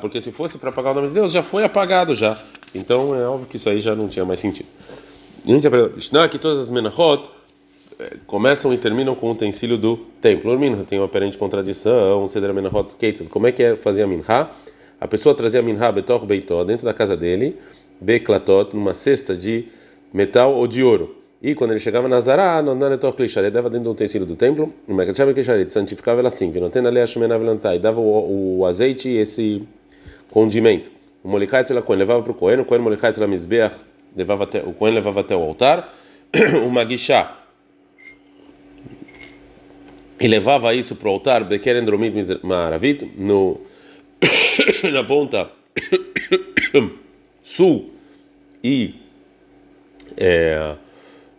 porque 0.00 0.22
se 0.22 0.32
fosse 0.32 0.56
para 0.56 0.70
apagar 0.70 0.92
o 0.92 0.94
nome 0.94 1.08
de 1.08 1.14
Deus, 1.14 1.32
já 1.32 1.42
foi 1.42 1.62
apagado 1.62 2.14
já. 2.14 2.38
Então 2.74 3.14
é 3.14 3.28
óbvio 3.28 3.46
que 3.48 3.56
isso 3.56 3.68
aí 3.68 3.80
já 3.80 3.94
não 3.94 4.08
tinha 4.08 4.24
mais 4.24 4.40
sentido. 4.40 4.68
A 5.44 5.50
gente 5.50 5.66
aprendeu 5.66 6.28
que 6.30 6.38
todas 6.38 6.58
as 6.58 6.70
menachot 6.70 7.37
começam 8.26 8.72
e 8.72 8.78
terminam 8.78 9.14
com 9.14 9.28
o 9.28 9.32
utensílio 9.32 9.76
do 9.76 9.96
templo. 10.20 10.56
Minha 10.58 10.84
tem 10.84 10.98
uma 10.98 11.06
aparente 11.06 11.36
contradição. 11.36 12.26
Como 13.30 13.46
é 13.46 13.52
que 13.52 13.62
é 13.62 13.76
fazer 13.76 14.02
a 14.02 14.06
minha? 14.06 14.50
A 15.00 15.08
pessoa 15.08 15.34
trazia 15.34 15.60
a 15.60 15.62
minha 15.62 15.92
betor 15.92 16.24
beitó 16.26 16.64
dentro 16.64 16.84
da 16.84 16.94
casa 16.94 17.16
dele, 17.16 17.56
beklatot, 18.00 18.74
numa 18.74 18.94
cesta 18.94 19.34
de 19.34 19.66
metal 20.12 20.54
ou 20.54 20.66
de 20.66 20.82
ouro. 20.82 21.16
E 21.40 21.54
quando 21.54 21.70
ele 21.70 21.78
chegava 21.78 22.08
na 22.08 22.20
Zará, 22.20 22.60
ele 22.60 23.50
dava 23.50 23.70
dentro 23.70 23.84
do 23.84 23.90
utensílio 23.92 24.26
do 24.26 24.34
templo, 24.34 24.74
o 24.88 24.94
Mekachab 24.94 25.32
Kisharet 25.34 25.70
santificava 25.70 26.18
ela 26.18 26.26
assim, 26.26 26.52
e 26.52 27.78
dava 27.78 28.00
o, 28.00 28.66
azeite 28.66 29.08
e 29.08 29.18
esse 29.18 29.62
condimento. 30.32 30.90
O 31.22 31.28
Molikai 31.28 31.62
Tzelakoen 31.62 31.96
levava 31.96 32.22
para 32.24 32.32
o 32.32 32.34
Cohen, 32.34 32.58
o 32.58 32.64
Cohen 32.64 32.82
Molikai 32.82 33.12
Tzelamizbeach 33.12 33.76
levava 34.16 34.44
até, 34.44 34.64
o 34.64 34.72
levava 34.84 35.20
até 35.20 35.36
o 35.36 35.40
altar, 35.40 35.94
o 36.66 36.68
Magishá 36.68 37.38
e 40.20 40.28
levava 40.28 40.74
isso 40.74 40.94
para 40.96 41.08
o 41.08 41.12
altar, 41.12 41.44
Bekeren 41.44 41.84
Dromit 41.84 42.40
Maravit, 42.42 43.10
no, 43.16 43.60
na 44.92 45.04
ponta 45.04 45.50
sul 47.42 47.90
e 48.62 48.94
é, 50.16 50.76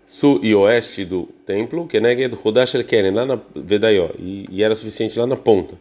sul 0.08 0.40
e 0.44 0.56
oeste 0.56 1.06
do 1.06 1.28
templo, 1.46 1.88
que 1.88 2.00
neged 2.00 2.36
Hudash 2.44 2.76
el 2.76 2.86
Keren, 2.86 3.12
lá 3.12 3.26
na 3.26 3.40
Vedaió, 3.56 4.10
e, 4.18 4.46
e 4.50 4.64
era 4.64 4.76
suficiente 4.76 5.20
lá 5.20 5.28
na 5.28 5.36
ponta. 5.36 5.76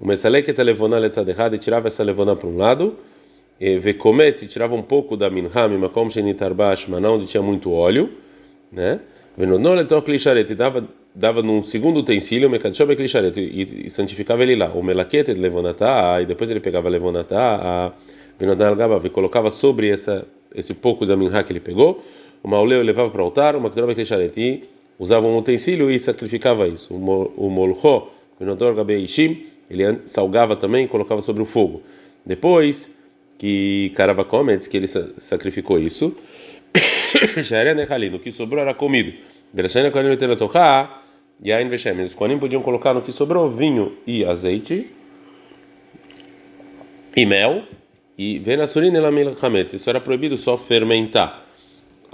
O 0.00 0.06
Mesaleket 0.06 0.60
levona 0.62 0.98
letzad 0.98 1.28
errado 1.28 1.54
e 1.54 1.58
tirava 1.58 1.88
essa 1.88 2.02
levona 2.02 2.36
para 2.36 2.48
um 2.48 2.56
lado, 2.56 2.96
Vekomet 3.80 4.38
se 4.38 4.48
tirava 4.48 4.74
um 4.74 4.82
pouco 4.82 5.16
da 5.16 5.30
minha, 5.30 5.48
mimakom 5.68 6.10
shenitarbash, 6.10 6.88
mas 6.88 7.04
onde 7.04 7.26
tinha 7.26 7.42
muito 7.42 7.70
óleo, 7.70 8.10
né? 8.72 9.00
Venonoletoch 9.36 10.10
lisharet, 10.10 10.52
dava 10.54 10.84
dava 11.14 11.42
num 11.42 11.62
segundo 11.62 12.00
utensílio, 12.00 12.50
e 12.54 13.90
santificava 13.90 14.42
ele 14.42 14.56
lá. 14.56 14.72
O 14.72 14.82
melaquete 14.82 15.32
levonatá, 15.34 16.20
e 16.22 16.26
depois 16.26 16.50
ele 16.50 16.60
pegava 16.60 16.88
levonatá, 16.88 17.92
e 19.04 19.10
colocava 19.10 19.50
sobre 19.50 19.90
essa 19.90 20.26
esse 20.54 20.74
pouco 20.74 21.06
da 21.06 21.16
minha 21.16 21.42
que 21.42 21.52
ele 21.52 21.60
pegou, 21.60 22.02
o 22.42 22.48
mauleu 22.48 22.82
levava 22.82 23.10
para 23.10 23.22
o 23.22 23.24
altar, 23.24 23.58
makdobek 23.58 23.98
lisharet, 23.98 24.32
e 24.36 24.64
usava 24.98 25.26
um 25.26 25.38
utensílio 25.38 25.90
e 25.90 25.98
sacrificava 25.98 26.68
isso. 26.68 26.94
O 26.94 27.50
molcho, 27.50 28.08
venodor 28.38 28.74
gabeishim, 28.74 29.46
ele 29.70 30.00
salgava 30.06 30.56
também 30.56 30.84
e 30.84 30.88
colocava 30.88 31.22
sobre 31.22 31.42
o 31.42 31.46
fogo. 31.46 31.82
Depois 32.24 32.90
que 33.38 33.90
Carava 33.96 34.24
Comets, 34.24 34.66
que 34.66 34.76
ele 34.76 34.86
sacrificou 34.86 35.78
isso, 35.78 36.14
já 37.38 37.58
era 37.58 37.74
nechalino, 37.74 38.16
o 38.16 38.20
que 38.20 38.30
sobrou 38.30 38.60
era 38.60 38.74
comido. 38.74 39.12
Os 42.06 42.14
Kohanim 42.14 42.38
podiam 42.38 42.62
colocar 42.62 42.94
no 42.94 43.02
que 43.02 43.10
sobrou 43.12 43.50
vinho 43.50 43.96
e 44.06 44.24
azeite 44.24 44.94
e 47.16 47.26
mel 47.26 47.64
e 48.16 48.38
venassurin 48.38 48.94
elamil 48.94 49.36
hametz. 49.42 49.72
Isso 49.72 49.90
era 49.90 50.00
proibido 50.00 50.36
só 50.36 50.56
fermentar. 50.56 51.42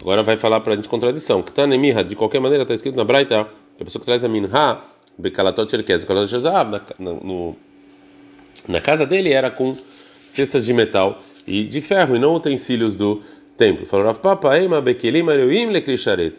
Agora 0.00 0.22
vai 0.22 0.36
falar 0.36 0.60
para 0.60 0.72
a 0.72 0.76
gente 0.76 0.88
contradição. 0.88 1.42
Que 1.42 1.66
nemirra, 1.66 2.02
de 2.02 2.16
qualquer 2.16 2.40
maneira 2.40 2.62
está 2.62 2.72
escrito 2.72 2.96
na 2.96 3.04
Braita, 3.04 3.40
a 3.40 3.84
pessoa 3.84 4.00
que 4.00 4.06
traz 4.06 4.24
a 4.24 4.28
minha 4.28 4.48
becalatot 5.18 5.70
cherkez, 5.70 6.06
no, 6.98 7.56
na 8.66 8.80
casa 8.80 9.04
dele 9.04 9.32
era 9.32 9.50
com 9.50 9.74
cestas 10.28 10.64
de 10.64 10.72
metal 10.72 11.20
e 11.46 11.64
de 11.64 11.80
ferro 11.80 12.14
e 12.14 12.18
não 12.18 12.34
utensílios 12.34 12.94
do 12.94 13.22
templo. 13.58 13.84
Falou 13.84 14.06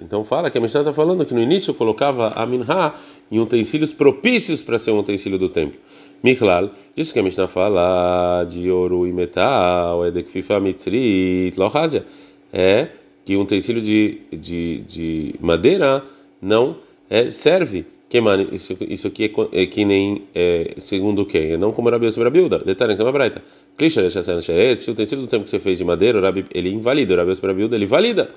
Então 0.01 0.23
fala 0.23 0.49
que 0.49 0.57
a 0.57 0.61
Mishnah 0.61 0.81
está 0.81 0.93
falando 0.93 1.25
que 1.25 1.33
no 1.33 1.41
início 1.41 1.73
colocava 1.73 2.29
a 2.29 2.45
minha 2.45 2.93
em 3.29 3.39
utensílios 3.39 3.93
propícios 3.93 4.63
para 4.63 4.79
ser 4.79 4.91
um 4.91 4.99
utensílio 4.99 5.37
do 5.37 5.49
templo. 5.49 5.77
Michlal, 6.23 6.71
isso 6.97 7.13
que 7.13 7.19
a 7.19 7.23
Mishnah 7.23 7.47
fala 7.47 8.43
de 8.45 8.71
ouro 8.71 9.05
e 9.05 9.13
metal, 9.13 10.05
é 10.05 10.11
de 10.11 10.23
kfifa 10.23 10.59
mitzrit, 10.59 11.57
lohazia, 11.57 12.05
é 12.51 12.87
que 13.23 13.37
um 13.37 13.41
utensílio 13.41 13.81
de, 13.81 14.21
de, 14.31 14.81
de 14.81 15.35
madeira 15.39 16.03
não 16.41 16.77
é, 17.09 17.29
serve. 17.29 17.85
Que 18.09 18.19
mano, 18.19 18.49
isso, 18.51 18.75
isso 18.81 19.07
aqui 19.07 19.25
é, 19.25 19.61
é 19.61 19.65
que 19.67 19.85
nem 19.85 20.23
é, 20.33 20.75
segundo 20.79 21.25
quem? 21.25 21.51
É 21.51 21.57
não 21.57 21.71
como 21.71 21.89
a 21.89 22.29
Bilda. 22.29 22.59
Detalhe, 22.59 22.95
que 22.95 23.01
é 23.01 23.11
braita. 23.11 23.43
Se 24.77 24.91
o 24.91 24.95
tecido 24.95 25.21
do 25.21 25.27
tempo 25.27 25.45
que 25.45 25.49
você 25.49 25.59
fez 25.59 25.77
de 25.77 25.85
madeira, 25.85 26.19
ele 26.53 26.69
invalida, 26.69 27.13
o 27.13 27.17
Rabi 27.17 27.35
sobre 27.35 27.51
a 27.51 27.53
Bilda, 27.53 27.75
ele 27.75 27.85
valida. 27.85 28.29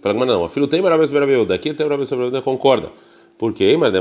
Fala, 0.00 0.14
mas 0.14 0.28
não, 0.28 0.48
filho 0.48 0.66
tem 0.66 0.80
Rabi 0.80 1.06
sobre 1.06 1.24
a 1.24 1.26
Bilda, 1.26 1.54
aqui 1.54 1.72
tem 1.74 1.86
o 1.86 1.88
Rabi 1.88 2.06
sobre 2.06 2.24
a 2.24 2.30
Bilda, 2.30 2.42
concorda. 2.42 2.90
Por 3.38 3.52
quê? 3.52 3.76
Mas 3.76 3.94
é 3.94 4.00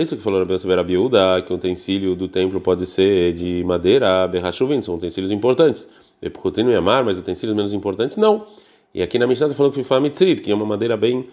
isso 0.00 0.16
que 0.16 0.22
falou 0.22 0.40
Rabi 0.40 0.58
sobre 0.58 0.80
a 0.80 0.82
Bilda, 0.82 1.42
que 1.42 1.52
o 1.52 1.56
utensílio 1.56 2.16
do 2.16 2.26
templo 2.26 2.60
pode 2.60 2.84
ser 2.86 3.32
de 3.32 3.62
madeira, 3.64 4.26
berrachuvin, 4.26 4.82
são 4.82 4.96
utensílios 4.96 5.30
importantes. 5.30 5.88
Epicotino 6.20 6.70
e 6.70 6.74
amar, 6.74 7.04
mas 7.04 7.18
utensílios 7.18 7.56
menos 7.56 7.72
importantes, 7.72 8.16
não. 8.16 8.46
E 8.92 9.02
aqui 9.02 9.18
na 9.18 9.26
Mishnah 9.26 9.48
está 9.48 9.56
falando 9.56 9.72
que 9.72 9.84
foi 9.84 10.00
mitzrit, 10.00 10.40
que 10.40 10.50
é 10.50 10.54
uma 10.54 10.66
madeira 10.66 10.96
bem. 10.96 11.28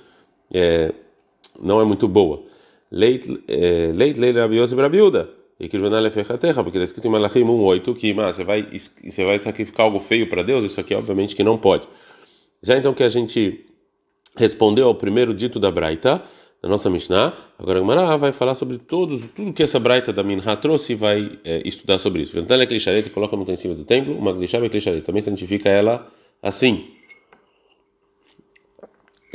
É, 0.54 0.94
não 1.60 1.80
é 1.80 1.86
muito 1.86 2.08
boa. 2.08 2.44
Leit 2.92 3.28
é, 3.48 3.92
leit 3.94 4.20
Rabi 4.20 4.58
Yosef 4.58 4.80
Rabiuda. 4.80 5.41
E 5.62 5.70
que 5.70 5.78
terra, 6.40 6.64
porque 6.64 6.80
está 6.80 6.86
escrito 6.86 7.08
em 7.08 7.12
Malachim 7.12 7.44
1:8 7.44 7.94
que 7.94 8.12
mas, 8.16 8.36
você 8.36 8.44
vai 8.44 8.64
você 8.64 9.24
vai 9.24 9.40
sacrificar 9.40 9.86
algo 9.86 10.00
feio 10.00 10.28
para 10.28 10.42
Deus, 10.42 10.66
isso 10.66 10.82
aqui 10.82 10.96
obviamente 10.96 11.36
que 11.36 11.44
não 11.44 11.56
pode. 11.56 11.88
Já 12.64 12.76
então 12.78 12.96
que 12.96 13.04
a 13.04 13.10
gente 13.10 13.64
respondeu 14.36 14.88
ao 14.88 14.96
primeiro 14.96 15.36
dito 15.36 15.60
da 15.60 15.70
Braita, 15.70 16.24
da 16.64 16.68
nossa 16.68 16.90
Mishnah, 16.90 17.34
agora 17.60 17.78
a 17.78 17.82
Gemara 17.82 18.18
vai 18.18 18.32
falar 18.32 18.56
sobre 18.56 18.80
todos, 18.80 19.22
tudo 19.36 19.54
que 19.54 19.62
essa 19.62 19.80
Braita 19.80 20.12
da 20.12 20.24
Minha 20.24 20.56
trouxe 20.56 20.94
e 20.94 20.96
vai 20.96 21.40
é, 21.44 21.62
estudar 21.64 22.00
sobre 22.00 22.24
isso. 22.24 22.36
Ela 22.36 22.64
é 22.64 22.66
clicharet 22.66 23.08
coloca 23.12 23.36
no 23.38 23.48
em 23.48 23.56
cima 23.56 23.76
do 23.76 23.86
templo, 23.86 24.18
uma 24.18 24.34
clichá 24.34 24.58
é 24.58 24.68
clicharet, 24.68 25.02
também 25.02 25.22
santifica 25.22 25.70
ela 25.70 26.12
assim. 26.42 26.88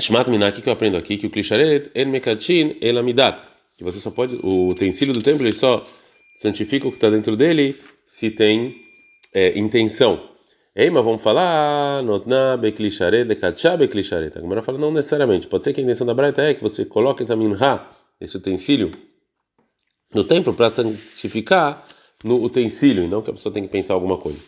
Shmat 0.00 0.28
Minah, 0.28 0.50
que 0.50 0.68
eu 0.68 0.72
aprendo 0.72 0.96
aqui? 0.96 1.16
Que 1.16 1.26
o 1.28 1.30
Klisharet, 1.30 1.88
El 1.94 2.08
Mekachin, 2.08 2.76
El 2.80 2.98
Amidat. 2.98 3.38
Que 3.78 3.84
você 3.84 3.98
só 3.98 4.10
pode. 4.10 4.38
O 4.42 4.68
utensílio 4.68 5.14
do 5.14 5.22
templo 5.22 5.42
ele 5.42 5.52
só 5.52 5.84
santifica 6.36 6.86
o 6.86 6.90
que 6.90 6.96
está 6.96 7.10
dentro 7.10 7.36
dele 7.36 7.76
se 8.06 8.30
tem 8.30 8.76
é, 9.34 9.58
intenção. 9.58 10.36
Ei, 10.74 10.90
mas 10.90 11.04
vamos 11.04 11.22
falar. 11.22 12.02
Notna 12.02 12.56
Beklisharet, 12.56 13.24
Lekatchá 13.24 13.76
Beklisharet. 13.76 14.36
A 14.36 14.40
Gemara 14.40 14.62
fala 14.62 14.78
não 14.78 14.92
necessariamente. 14.92 15.46
Pode 15.46 15.64
ser 15.64 15.72
que 15.72 15.80
a 15.80 15.84
intenção 15.84 16.06
da 16.06 16.14
Braita 16.14 16.42
é 16.42 16.54
que 16.54 16.62
você 16.62 16.84
coloque 16.84 17.22
essa 17.22 17.34
minha, 17.34 17.56
esse 18.20 18.36
utensílio, 18.36 18.92
no 20.14 20.24
templo 20.24 20.52
para 20.54 20.70
santificar 20.70 21.84
no 22.22 22.42
utensílio 22.42 23.04
e 23.04 23.08
não 23.08 23.22
que 23.22 23.30
a 23.30 23.32
pessoa 23.32 23.52
tem 23.52 23.62
que 23.62 23.68
pensar 23.68 23.94
alguma 23.94 24.18
coisa. 24.18 24.38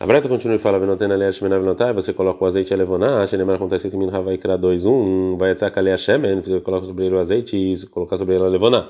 A 0.00 0.06
Breta 0.06 0.28
continua 0.28 0.56
e 0.56 0.58
fala: 0.58 0.78
Venotena 0.78 1.16
Lea 1.16 1.32
Shemenav 1.32 1.64
Notai, 1.64 1.92
você 1.92 2.12
coloca 2.12 2.44
o 2.44 2.46
azeite 2.46 2.74
levonar, 2.74 3.26
Shenemar 3.26 3.56
acontece 3.56 3.90
que 3.90 3.96
Min 3.96 4.10
Havai 4.10 4.38
Kra 4.38 4.56
2, 4.56 4.86
1, 4.86 5.36
vai 5.36 5.50
etzak 5.50 5.80
Lea 5.80 5.96
Shemen, 5.96 6.40
você 6.40 6.60
coloca 6.60 6.86
sobre 6.86 7.06
ele 7.06 7.16
o 7.16 7.18
azeite 7.18 7.56
e 7.56 7.86
colocar 7.88 8.16
sobre 8.16 8.36
ele 8.36 8.44
a 8.44 8.48
levonar. 8.48 8.88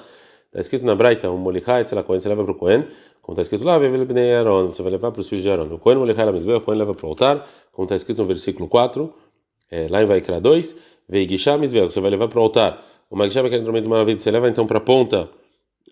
Está 0.48 0.60
escrito 0.60 0.84
na 0.86 0.94
Braita: 0.94 1.30
um 1.30 1.36
Molichai, 1.36 1.84
ela 1.90 2.02
Cohen, 2.02 2.20
você 2.20 2.28
leva 2.28 2.42
para 2.42 2.52
o 2.52 2.54
Cohen, 2.54 2.86
como 3.20 3.34
está 3.34 3.42
escrito 3.42 3.64
lá, 3.64 3.78
você 3.78 4.82
vai 4.82 4.92
levar 4.92 5.12
para 5.12 5.20
os 5.20 5.28
filhos 5.28 5.42
de 5.42 5.50
Aaron. 5.50 5.74
O 5.74 5.78
Cohen 5.78 5.98
Molichai 5.98 6.24
la 6.24 6.32
Mizbeh, 6.32 6.56
o 6.56 6.60
Cohen 6.60 6.78
leva 6.78 6.94
para 6.94 7.06
o 7.06 7.08
altar, 7.10 7.46
como 7.72 7.84
está 7.84 7.96
escrito 7.96 8.22
no 8.22 8.26
versículo 8.26 8.68
4, 8.68 9.12
é, 9.70 9.86
lá 9.88 10.02
em 10.02 10.06
Vaikra 10.06 10.40
2, 10.40 10.74
Veigishá 11.08 11.58
Mizbeh, 11.58 11.84
você 11.84 12.00
vai 12.00 12.10
levar 12.10 12.28
para 12.28 12.38
o 12.38 12.42
altar. 12.42 12.84
O 13.10 13.16
Magishá 13.16 13.42
Mekantromento 13.42 13.84
de 13.84 13.90
Maravilha, 13.90 14.18
você 14.18 14.30
leva 14.30 14.48
então 14.48 14.66
para 14.66 14.78
a 14.78 14.80
ponta, 14.80 15.28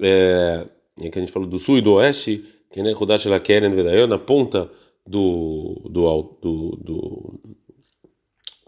é, 0.01 0.67
que 0.97 1.19
a 1.19 1.21
gente 1.21 1.33
falou 1.33 1.49
do 1.49 1.59
sul 1.59 1.79
e 1.79 1.81
do 1.83 1.95
oeste, 1.95 2.45
que 2.71 2.83
nem 2.83 2.95
Rudash 2.95 3.27
la 3.27 3.41
Keren 3.41 3.75
Vedayon, 3.75 4.07
na 4.07 4.19
ponta 4.19 4.71
do 5.07 5.83
do 5.91 6.37
do 6.41 6.79
do, 6.83 7.41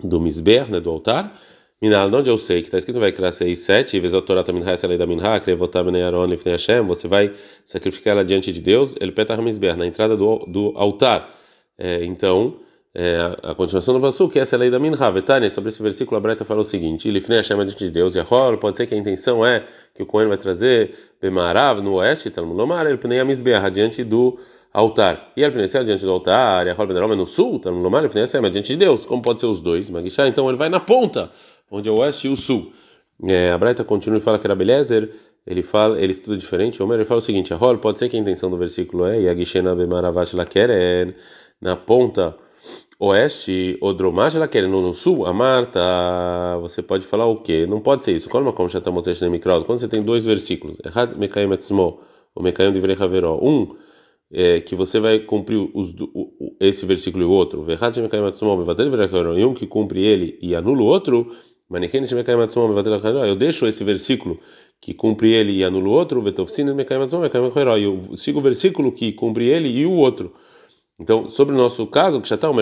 do 0.05 0.21
misber, 0.21 0.71
né, 0.71 0.81
do 0.81 0.91
altar. 0.91 1.39
Minal, 1.81 2.13
onde 2.13 2.29
eu 2.29 2.37
sei 2.37 2.61
que 2.61 2.67
está 2.67 2.77
escrito 2.79 2.99
vai 2.99 3.13
criar 3.13 3.31
6, 3.31 3.57
7, 3.57 3.97
e 3.97 4.01
vezes 4.01 4.13
a 4.13 4.21
Torá 4.21 4.43
também 4.43 4.69
essa 4.69 4.89
lei 4.89 4.99
da 4.99 5.07
Minha, 5.07 5.39
que 5.39 5.55
votar 5.55 5.85
bem 5.85 6.03
Aaron 6.03 6.27
lifnei 6.27 6.55
Hashem, 6.55 6.83
você 6.83 7.07
vai 7.07 7.33
sacrificar 7.65 8.15
ela 8.15 8.25
diante 8.25 8.53
de 8.53 8.61
Deus, 8.61 8.97
ele 9.01 9.13
peta 9.13 9.37
misber, 9.37 9.77
na 9.77 9.87
entrada 9.87 10.17
do, 10.17 10.39
do 10.47 10.73
altar. 10.75 11.33
É, 11.79 12.05
então, 12.05 12.57
é, 12.93 13.19
a, 13.45 13.55
continuação 13.55 13.95
do 13.95 14.01
Passu, 14.01 14.29
que 14.29 14.41
essa 14.41 14.57
é 14.57 14.59
a 14.59 14.61
lei 14.61 14.71
da 14.73 14.81
Minha, 14.81 14.97
Vetânia, 15.13 15.49
sobre 15.51 15.69
esse 15.69 15.81
versículo, 15.81 16.17
a 16.17 16.21
Breta 16.21 16.45
fala 16.45 16.63
o 16.63 16.65
seguinte: 16.65 17.09
Lifnei 17.13 17.39
Hashem 17.39 17.57
diante 17.59 17.79
de 17.79 17.91
Deus, 17.93 18.17
e 18.17 18.19
a 18.19 18.27
pode 18.61 18.77
ser 18.77 18.89
que 18.89 18.97
a 18.97 18.99
intenção 18.99 19.47
é 19.47 19.65
que 19.95 20.03
o 20.03 20.07
Cohen 20.07 20.27
vai 20.27 20.37
trazer 20.37 20.97
Bemarav 21.23 21.81
no 21.81 21.95
oeste, 21.95 22.29
Talmud 22.29 22.59
Lomar, 22.59 22.87
ele 22.87 22.99
pnei 22.99 23.21
a 23.21 23.25
misber, 23.25 23.71
diante 23.71 24.03
do 24.03 24.37
altar. 24.73 25.33
E 25.37 25.45
a 25.45 25.51
Pnecel 25.51 25.85
diante 25.85 26.05
do 26.05 26.11
altar, 26.11 26.67
e 26.67 26.71
a 26.71 26.75
Rola 26.75 26.89
Beneroma 26.89 27.17
no 27.17 27.27
sul, 27.27 27.59
tá 27.59 27.71
no 27.71 27.81
Lomar, 27.81 28.05
a 28.05 28.09
Pnecel 28.09 28.45
é 28.45 28.51
diante 28.51 28.69
de 28.69 28.77
Deus. 28.77 29.05
Como 29.05 29.23
pode 29.23 29.41
ser 29.41 29.47
os 29.47 29.61
dois? 29.61 29.89
Magishá, 29.89 30.27
então 30.27 30.49
ele 30.49 30.59
vai 30.59 30.69
na 30.69 30.81
ponta, 30.81 31.31
onde 31.71 31.89
é 31.89 31.93
o 31.93 31.99
oeste 31.99 32.29
e 32.29 32.31
o 32.31 32.37
sul. 32.37 32.73
É, 33.25 33.51
a 33.51 33.59
Braita 33.59 33.85
continua 33.85 34.19
e 34.19 34.23
fala 34.23 34.39
que 34.39 34.47
era 34.47 34.55
Belezer, 34.55 35.11
ele 35.47 35.63
fala, 35.63 36.01
ele 36.01 36.13
estuda 36.13 36.37
diferente. 36.37 36.81
O 36.81 36.85
Homer 36.85 36.99
ele 36.99 37.07
fala 37.07 37.19
o 37.19 37.23
seguinte: 37.23 37.55
a 37.55 37.57
Rola 37.57 37.79
pode 37.79 37.99
ser 37.99 38.09
que 38.09 38.17
a 38.17 38.21
intenção 38.21 38.51
do 38.51 38.59
versículo 38.59 39.07
é 39.07 39.21
Yagishena 39.23 39.75
Bemaravash 39.75 40.35
Lakeren, 40.35 41.15
na 41.61 41.75
ponta 41.75 42.37
oeste, 43.01 43.79
o 43.81 43.93
Dromash 43.93 44.35
Lakeren, 44.35 44.69
no 44.69 44.93
sul, 44.93 45.25
a 45.25 45.33
Marta, 45.33 46.59
você 46.61 46.83
pode 46.83 47.07
falar 47.07 47.27
o 47.27 47.41
quê? 47.41 47.65
Não 47.67 47.81
pode 47.81 48.05
ser 48.05 48.15
isso. 48.15 48.29
Quando 48.29 48.53
você 48.53 49.89
tem 49.89 50.03
dois 50.03 50.25
versículos, 50.25 50.79
Errad 50.85 51.17
Mekayim 51.17 51.53
Etzmo, 51.53 52.01
ou 52.35 52.43
Mekayim 52.43 52.73
de 52.73 53.03
Haveró, 53.03 53.39
um 53.41 53.77
é, 54.33 54.61
que 54.61 54.75
você 54.75 54.99
vai 55.01 55.21
cumprir 55.21 55.57
os, 55.57 55.95
o, 56.01 56.57
esse 56.61 56.85
versículo 56.85 57.25
e 57.25 57.27
o 57.27 57.31
outro, 57.31 57.65
e 59.39 59.45
um 59.45 59.55
que 59.55 59.67
cumpre 59.67 60.05
ele 60.05 60.39
e 60.43 60.55
anula 60.55 60.83
o 60.83 60.87
outro, 60.87 61.33
eu 63.27 63.37
deixo 63.37 63.67
esse 63.67 63.85
versículo 63.85 64.41
que 64.81 64.95
cumpre 64.95 65.33
ele 65.33 65.53
e 65.53 65.65
anula 65.65 65.89
o 65.89 65.91
outro, 65.91 66.23
e 67.79 67.83
eu 67.83 68.17
sigo 68.17 68.39
o 68.39 68.43
versículo 68.43 68.93
que 68.93 69.13
cumpre 69.13 69.47
ele 69.47 69.69
e 69.69 69.85
o 69.85 69.93
outro. 69.93 70.35
Então, 71.01 71.29
sobre 71.29 71.55
o 71.55 71.59
nosso 71.59 71.87
caso, 71.87 72.21
que 72.21 72.29
já 72.29 72.37
está 72.37 72.51
o 72.51 72.55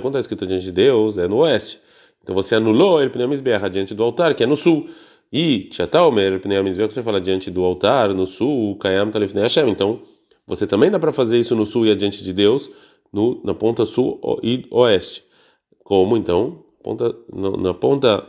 quando 0.00 0.16
está 0.16 0.20
escrito 0.20 0.46
diante 0.46 0.64
de 0.64 0.72
Deus, 0.72 1.18
é 1.18 1.28
no 1.28 1.38
oeste. 1.38 1.80
Então 2.22 2.34
você 2.34 2.54
anulou 2.54 3.00
ele 3.00 3.10
berra 3.40 3.68
diante 3.68 3.94
do 3.94 4.02
altar, 4.02 4.34
que 4.34 4.42
é 4.42 4.46
no 4.46 4.56
sul. 4.56 4.88
E 5.30 5.68
Tchataomer, 5.70 6.40
que 6.88 6.94
você 6.94 7.02
fala 7.02 7.20
diante 7.20 7.50
do 7.50 7.62
altar, 7.62 8.14
no 8.14 8.26
sul, 8.26 8.76
Kayam 8.78 9.10
Talifnei 9.10 9.42
Hashem. 9.42 9.68
Então, 9.68 10.00
você 10.46 10.66
também 10.66 10.90
dá 10.90 10.98
para 10.98 11.12
fazer 11.12 11.38
isso 11.38 11.54
no 11.54 11.66
sul 11.66 11.86
e 11.86 11.90
adiante 11.90 12.24
de 12.24 12.32
Deus, 12.32 12.70
no, 13.12 13.42
na 13.44 13.54
ponta 13.54 13.84
sul 13.84 14.20
e 14.42 14.66
oeste. 14.70 15.24
Como 15.82 16.16
então? 16.16 16.64
Ponta, 16.82 17.14
no, 17.32 17.56
na 17.56 17.74
ponta 17.74 18.26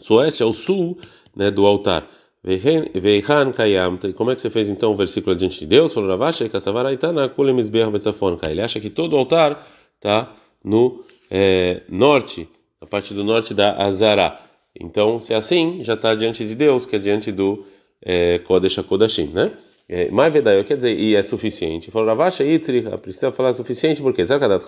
sueste, 0.00 0.42
ao 0.42 0.52
sul 0.52 0.98
né, 1.34 1.50
do 1.50 1.66
altar. 1.66 2.08
Veihan 2.42 3.52
Kayam. 3.52 3.98
Como 4.16 4.30
é 4.30 4.34
que 4.34 4.40
você 4.40 4.48
fez 4.48 4.70
então 4.70 4.92
o 4.92 4.96
versículo 4.96 5.34
adiante 5.34 5.60
de 5.60 5.66
Deus? 5.66 5.94
Betzafon. 7.92 8.38
Ele 8.48 8.62
acha 8.62 8.80
que 8.80 8.88
todo 8.88 9.16
altar 9.16 9.66
tá 10.00 10.34
no 10.64 11.04
é, 11.30 11.82
norte, 11.88 12.48
na 12.80 12.86
parte 12.86 13.12
do 13.12 13.22
norte 13.22 13.52
da 13.52 13.76
Azara. 13.76 14.38
Então, 14.78 15.20
se 15.20 15.34
é 15.34 15.36
assim, 15.36 15.82
já 15.82 15.94
está 15.94 16.14
diante 16.14 16.46
de 16.46 16.54
Deus, 16.54 16.86
que 16.86 16.96
é 16.96 16.98
diante 16.98 17.30
do 17.30 17.66
é, 18.02 18.38
Kodesh 18.38 18.78
HaKodashim, 18.78 19.26
né? 19.26 19.52
É, 19.92 20.08
mas 20.08 20.32
Vedayo 20.32 20.62
quer 20.62 20.76
dizer, 20.76 20.96
e 20.96 21.16
é 21.16 21.22
suficiente. 21.22 21.90
Falou 21.90 22.16
Yitzri, 22.40 22.82
precisa 23.02 23.32
falar 23.32 23.52
suficiente, 23.52 24.00
porque 24.00 24.24
Zakadat. 24.24 24.64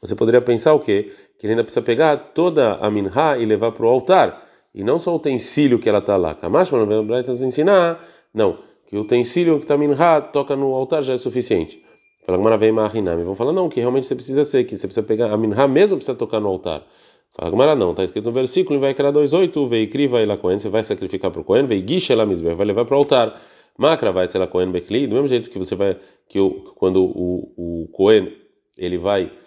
Você 0.00 0.14
poderia 0.16 0.40
pensar 0.40 0.74
o 0.74 0.80
quê? 0.80 1.12
Que 1.42 1.46
ele 1.46 1.54
ainda 1.54 1.64
precisa 1.64 1.82
pegar 1.82 2.16
toda 2.16 2.76
a 2.76 2.88
minha 2.88 3.10
e 3.36 3.44
levar 3.44 3.72
para 3.72 3.84
o 3.84 3.88
altar, 3.88 4.46
e 4.72 4.84
não 4.84 5.00
só 5.00 5.10
o 5.10 5.16
utensílio 5.16 5.80
que 5.80 5.88
ela 5.88 5.98
está 5.98 6.16
lá. 6.16 6.36
Kamash, 6.36 6.70
mas 6.70 6.86
não 6.86 7.04
vai 7.04 7.20
ensinar, 7.20 7.98
não, 8.32 8.58
que 8.86 8.96
o 8.96 9.00
utensílio 9.00 9.56
que 9.56 9.64
está 9.64 9.76
minha 9.76 10.20
toca 10.20 10.54
no 10.54 10.72
altar 10.72 11.02
já 11.02 11.14
é 11.14 11.16
suficiente. 11.16 11.82
Fala 12.24 12.38
Gamara 12.38 12.56
vem 12.56 12.70
Mahinami. 12.70 13.24
Vão 13.24 13.34
falar, 13.34 13.52
não, 13.52 13.68
que 13.68 13.80
realmente 13.80 14.06
você 14.06 14.14
precisa 14.14 14.44
ser, 14.44 14.62
que 14.62 14.76
você 14.76 14.86
precisa 14.86 15.04
pegar 15.04 15.32
a 15.32 15.36
minha 15.36 15.66
mesmo 15.66 15.96
precisa 15.96 16.16
tocar 16.16 16.38
no 16.38 16.46
altar. 16.46 16.86
Fala 17.34 17.50
Gamara, 17.50 17.74
não, 17.74 17.90
está 17.90 18.04
escrito 18.04 18.26
no 18.26 18.30
versículo, 18.30 18.78
vai 18.78 18.94
criar 18.94 19.10
2,8, 19.10 19.68
vei 19.68 19.88
criva 19.88 20.20
ela 20.20 20.36
Cohen, 20.36 20.60
você 20.60 20.68
vai 20.68 20.84
sacrificar 20.84 21.32
para 21.32 21.40
o 21.40 21.44
Cohen, 21.44 21.66
vei 21.66 21.82
guiche 21.82 22.12
ela 22.12 22.24
misber, 22.24 22.54
vai 22.54 22.66
levar 22.68 22.84
para 22.84 22.94
o 22.94 22.98
altar. 22.98 23.42
Macra 23.76 24.12
vai 24.12 24.28
ser 24.28 24.38
ela 24.38 24.46
Cohen 24.46 24.70
Bekli, 24.70 25.08
do 25.08 25.16
mesmo 25.16 25.26
jeito 25.26 25.50
que 25.50 25.58
você 25.58 25.74
vai, 25.74 25.98
que 26.28 26.38
quando 26.76 27.02
o, 27.02 27.52
o 27.56 27.88
Cohen 27.88 28.32
ele 28.76 28.96
vai 28.96 29.41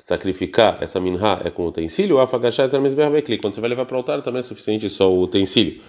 sacrificar 0.00 0.78
essa 0.82 0.98
minha 0.98 1.40
é 1.44 1.50
com 1.50 1.64
o 1.64 1.68
utensílio, 1.68 2.18
ela 2.18 2.80
misber 2.80 3.10
Bekli, 3.10 3.38
quando 3.38 3.54
você 3.54 3.60
vai 3.60 3.70
levar 3.70 3.84
para 3.84 3.94
o 3.94 3.98
altar 3.98 4.22
também 4.22 4.40
é 4.40 4.42
suficiente 4.42 4.88
só 4.88 5.12
o 5.12 5.22
utensílio. 5.22 5.80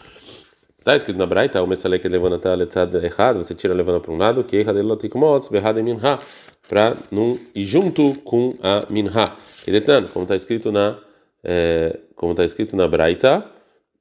Está 0.77 0.95
escrito 0.95 1.17
na 1.17 1.25
Braita, 1.25 1.61
o 1.61 1.67
Messalei 1.67 1.99
que 1.99 2.09
levanta 2.09 2.51
a 2.51 2.55
letzad 2.55 2.93
errado, 2.95 3.37
você 3.37 3.55
tira 3.55 3.73
levando 3.73 4.01
para 4.01 4.11
um 4.11 4.17
lado, 4.17 4.43
que 4.43 4.57
erra 4.57 4.73
dele 4.73 4.87
lotikmots, 4.87 5.47
berrado 5.47 5.79
em 5.79 5.83
minha, 5.83 6.19
para 6.67 6.97
não 7.11 7.39
ir 7.55 7.65
junto 7.65 8.15
com 8.21 8.55
a 8.61 8.85
minha. 8.89 9.25
E 9.65 9.71
detalhe, 9.71 10.07
como 10.07 10.23
está 10.23 10.35
escrito 10.35 10.71
na, 10.71 10.99
é, 11.43 11.99
como 12.15 12.33
está 12.33 12.43
escrito 12.43 12.75
na 12.75 12.87
Braita, 12.87 13.45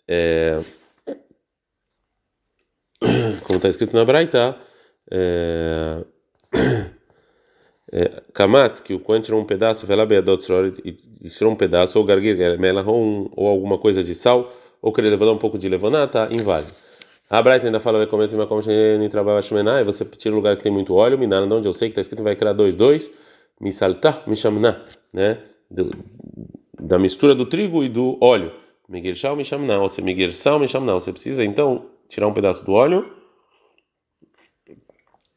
é, 0.08 0.60
como 3.44 3.58
está 3.58 3.68
escrito 3.68 3.94
na 3.94 4.04
Braita, 4.04 4.56
é, 5.10 6.02
Kamatz, 8.32 8.80
que 8.80 8.94
o 8.94 9.00
Kohen 9.00 9.20
tirou 9.20 9.40
um 9.40 9.44
pedaço, 9.44 9.86
e 10.84 10.92
tirou 11.30 11.52
um 11.52 11.56
pedaço, 11.56 11.98
ou 11.98 12.04
gargir, 12.04 12.36
ou, 12.86 13.30
ou 13.34 13.48
alguma 13.48 13.78
coisa 13.78 14.04
de 14.04 14.14
sal, 14.14 14.52
ou 14.80 14.92
querer 14.92 15.10
levar 15.10 15.30
um 15.30 15.38
pouco 15.38 15.58
de 15.58 15.68
levanata, 15.68 16.28
inválido. 16.32 16.72
A 17.28 17.42
Bright 17.42 17.64
ainda 17.64 17.78
fala, 17.78 18.06
começa 18.06 18.34
uma 18.34 18.46
e 19.80 19.84
você 19.84 20.04
tira 20.04 20.34
um 20.34 20.38
lugar 20.38 20.56
que 20.56 20.62
tem 20.62 20.72
muito 20.72 20.94
óleo, 20.94 21.18
minar, 21.18 21.42
onde 21.42 21.68
eu 21.68 21.72
sei 21.72 21.88
que 21.88 21.92
está 21.92 22.00
escrito 22.00 22.22
vai 22.24 22.34
criar 22.34 22.52
dois, 22.52 22.74
dois, 22.74 23.12
me 23.60 23.70
saltar, 23.70 24.24
me 24.26 24.34
chamar, 24.34 24.84
né? 25.12 25.38
Do, 25.70 25.90
da 26.80 26.98
mistura 26.98 27.34
do 27.34 27.46
trigo 27.46 27.84
e 27.84 27.88
do 27.88 28.18
óleo. 28.20 28.52
Miguelchal, 28.88 29.36
me 29.36 29.44
chamar, 29.44 29.78
ou 29.78 29.88
se 29.88 30.02
Miguelchal, 30.02 30.58
me 30.58 30.66
chamar. 30.66 30.94
Você 30.94 31.12
precisa 31.12 31.44
então 31.44 31.86
tirar 32.08 32.26
um 32.26 32.34
pedaço 32.34 32.64
do 32.64 32.72
óleo 32.72 33.19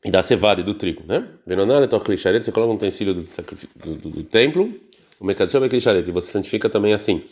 e 0.03 0.12
da 0.12 0.22
cevada 0.22 0.62
e 0.62 0.63
do 0.63 0.74
trigo, 0.74 1.03
né? 1.07 1.27
Venonada, 1.45 1.86
então, 1.86 2.00
você 2.45 2.51
coloca 2.51 2.72
um 2.72 2.75
utensílio 2.75 3.13
do, 3.13 3.22
do, 3.22 3.95
do, 3.95 4.10
do 4.10 4.24
templo, 4.24 4.74
o 5.19 5.31
é 5.31 5.33
e 5.33 6.12
você 6.12 6.31
santifica 6.31 6.69
também 6.69 6.93
assim. 6.93 7.24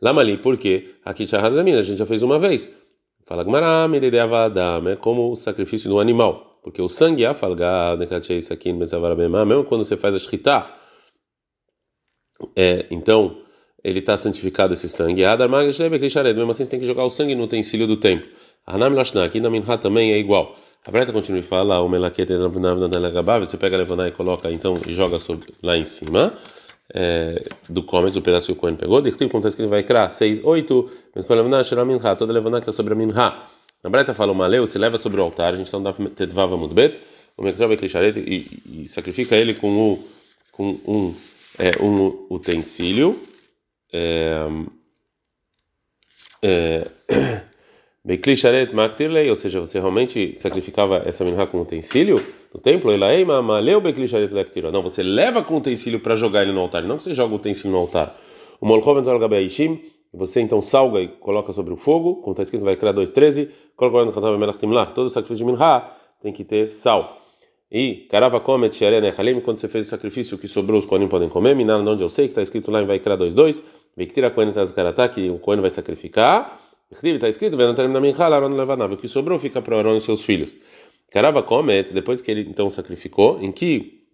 Lamali, 0.00 0.38
por 0.38 0.56
quê? 0.56 0.90
Aqui 1.04 1.26
Shahazamina, 1.26 1.78
a 1.78 1.82
gente 1.82 1.98
já 1.98 2.06
fez 2.06 2.22
uma 2.22 2.38
vez. 2.38 2.72
Fala 3.26 3.44
Gmaram, 3.44 3.94
ele 3.94 4.16
é 4.16 4.96
como 4.96 5.32
o 5.32 5.36
sacrifício 5.36 5.88
do 5.88 5.98
animal. 5.98 6.60
Porque 6.62 6.80
o 6.80 6.88
sangue 6.88 7.24
é 7.24 7.34
falgar, 7.34 7.98
isso 8.00 8.52
aqui 8.52 8.72
mesmo 8.72 9.64
quando 9.64 9.84
você 9.84 9.96
faz 9.96 10.14
a 10.14 10.18
shkita, 10.18 10.70
é, 12.54 12.86
então 12.90 13.38
ele 13.82 13.98
está 13.98 14.16
santificado 14.16 14.72
esse 14.72 14.88
sangue. 14.88 15.22
Mesmo 15.24 16.50
assim, 16.50 16.64
você 16.64 16.70
tem 16.70 16.80
que 16.80 16.86
jogar 16.86 17.04
o 17.04 17.10
sangue 17.10 17.34
no 17.34 17.44
utensílio 17.44 17.86
do 17.86 17.96
templo. 17.96 18.28
Hanam 18.66 18.90
Lashna, 18.90 19.24
aqui 19.24 19.40
na 19.40 19.50
Minha 19.50 19.76
também 19.78 20.12
é 20.12 20.18
igual. 20.18 20.56
A 20.84 20.90
Breta 20.90 21.12
continua 21.12 21.40
e 21.40 21.42
fala, 21.42 21.80
o 21.80 21.88
Melaquete 21.88 22.32
você 23.46 23.56
pega 23.56 23.76
a 23.76 23.78
levaná 23.78 24.08
e 24.08 24.12
coloca 24.12 24.50
então 24.50 24.74
e 24.86 24.94
joga 24.94 25.20
sobre, 25.20 25.54
lá 25.62 25.76
em 25.76 25.84
cima 25.84 26.36
é, 26.92 27.44
do 27.68 27.82
Comes, 27.84 28.16
o 28.16 28.22
pedaço 28.22 28.46
que 28.46 28.52
o 28.52 28.56
Cohen 28.56 28.74
pegou, 28.74 29.00
de 29.00 29.12
que 29.12 29.24
acontece 29.24 29.54
que 29.54 29.62
ele 29.62 29.68
vai 29.68 29.82
criar 29.82 30.08
6, 30.08 30.42
8, 30.42 30.90
mas 31.14 31.24
para 31.24 31.36
levanar, 31.36 31.64
tirar 31.64 31.84
minha, 31.84 32.16
toda 32.16 32.32
levaná 32.32 32.58
que 32.58 32.62
está 32.64 32.72
sobre 32.72 32.94
a 32.94 32.96
minha. 32.96 33.12
Na 33.14 33.90
Breta 33.90 34.12
fala, 34.12 34.32
o 34.32 34.34
maleu 34.34 34.66
se 34.66 34.76
leva 34.76 34.98
sobre 34.98 35.20
o 35.20 35.24
altar, 35.24 35.54
a 35.54 35.56
gente 35.56 35.72
não 35.72 35.82
dá 35.82 35.92
tetvava 35.92 36.56
muito 36.56 36.74
bem, 36.74 36.94
o 37.36 37.42
Mekra 37.42 37.66
vai 37.66 37.76
e, 37.76 38.82
e 38.82 38.88
sacrifica 38.88 39.36
ele 39.36 39.54
com, 39.54 39.92
o, 39.92 40.08
com 40.50 40.78
um, 40.86 41.14
é, 41.58 41.82
um 41.82 42.26
utensílio. 42.30 43.20
É, 43.92 44.46
é, 46.42 46.90
Bekli 48.04 48.36
Sharet 48.36 48.74
Maktirlei, 48.74 49.30
ou 49.30 49.36
seja, 49.36 49.60
você 49.60 49.78
realmente 49.78 50.34
sacrificava 50.36 51.02
essa 51.04 51.24
minha 51.24 51.46
com 51.46 51.60
utensílio 51.60 52.16
no 52.52 52.60
templo? 52.60 52.90
Elaima 52.90 53.40
Maleu 53.40 53.80
Bekli 53.80 54.08
Sharet 54.08 54.32
Lektira. 54.32 54.72
Não, 54.72 54.82
você 54.82 55.04
leva 55.04 55.44
com 55.44 55.56
utensílio 55.56 56.00
para 56.00 56.16
jogar 56.16 56.42
ele 56.42 56.52
no 56.52 56.60
altar, 56.60 56.82
não 56.82 56.98
você 56.98 57.14
joga 57.14 57.32
o 57.32 57.36
utensílio 57.36 57.70
no 57.70 57.78
altar. 57.78 58.16
O 58.60 58.66
Molchov 58.66 58.98
entrou 58.98 59.20
você 60.12 60.40
então 60.40 60.60
salga 60.60 61.00
e 61.00 61.08
coloca 61.08 61.52
sobre 61.52 61.72
o 61.72 61.76
fogo, 61.76 62.16
como 62.16 62.32
está 62.32 62.42
escrito, 62.42 62.64
vai 62.64 62.76
criar 62.76 62.92
2,13, 62.92 63.48
coloca 63.76 64.04
no 64.04 64.12
cantar 64.12 64.36
Melach 64.36 64.58
Timlach, 64.58 64.92
todo 64.94 65.06
o 65.06 65.10
sacrifício 65.10 65.46
de 65.46 65.52
minha 65.52 65.90
tem 66.20 66.32
que 66.32 66.44
ter 66.44 66.70
sal. 66.70 67.18
E 67.70 68.06
Karava 68.10 68.38
Komet 68.40 68.74
Sharene 68.74 69.12
Halim, 69.16 69.40
quando 69.40 69.56
você 69.56 69.68
fez 69.68 69.86
o 69.86 69.90
sacrifício 69.90 70.36
que 70.36 70.46
sobrou, 70.46 70.78
os 70.78 70.84
Kohanim 70.84 71.08
podem 71.08 71.28
comer, 71.28 71.56
Minar, 71.56 71.80
onde 71.80 72.02
eu 72.02 72.10
sei, 72.10 72.26
que 72.26 72.32
está 72.32 72.42
escrito 72.42 72.70
lá 72.70 72.82
em 72.82 72.86
vai 72.86 72.98
criar 72.98 73.16
2,2, 73.16 73.62
Vektira 73.96 74.30
Kohen 74.30 74.52
Tazkaratá, 74.52 75.08
que 75.08 75.30
o 75.30 75.38
Kohen 75.38 75.60
vai 75.60 75.70
sacrificar. 75.70 76.60
Está 76.92 77.28
escrito, 77.28 77.56
o 77.56 78.96
que 78.98 79.08
sobrou 79.08 79.38
fica 79.38 79.62
para 79.62 79.76
Aaron 79.76 79.96
e 79.96 80.00
seus 80.02 80.22
filhos. 80.22 80.54
Carava 81.10 81.42
Kometz, 81.42 81.90
depois 81.90 82.20
que 82.20 82.30
ele 82.30 82.42
então 82.42 82.68
sacrificou, 82.70 83.42
em 83.42 83.50
que, 83.50 84.04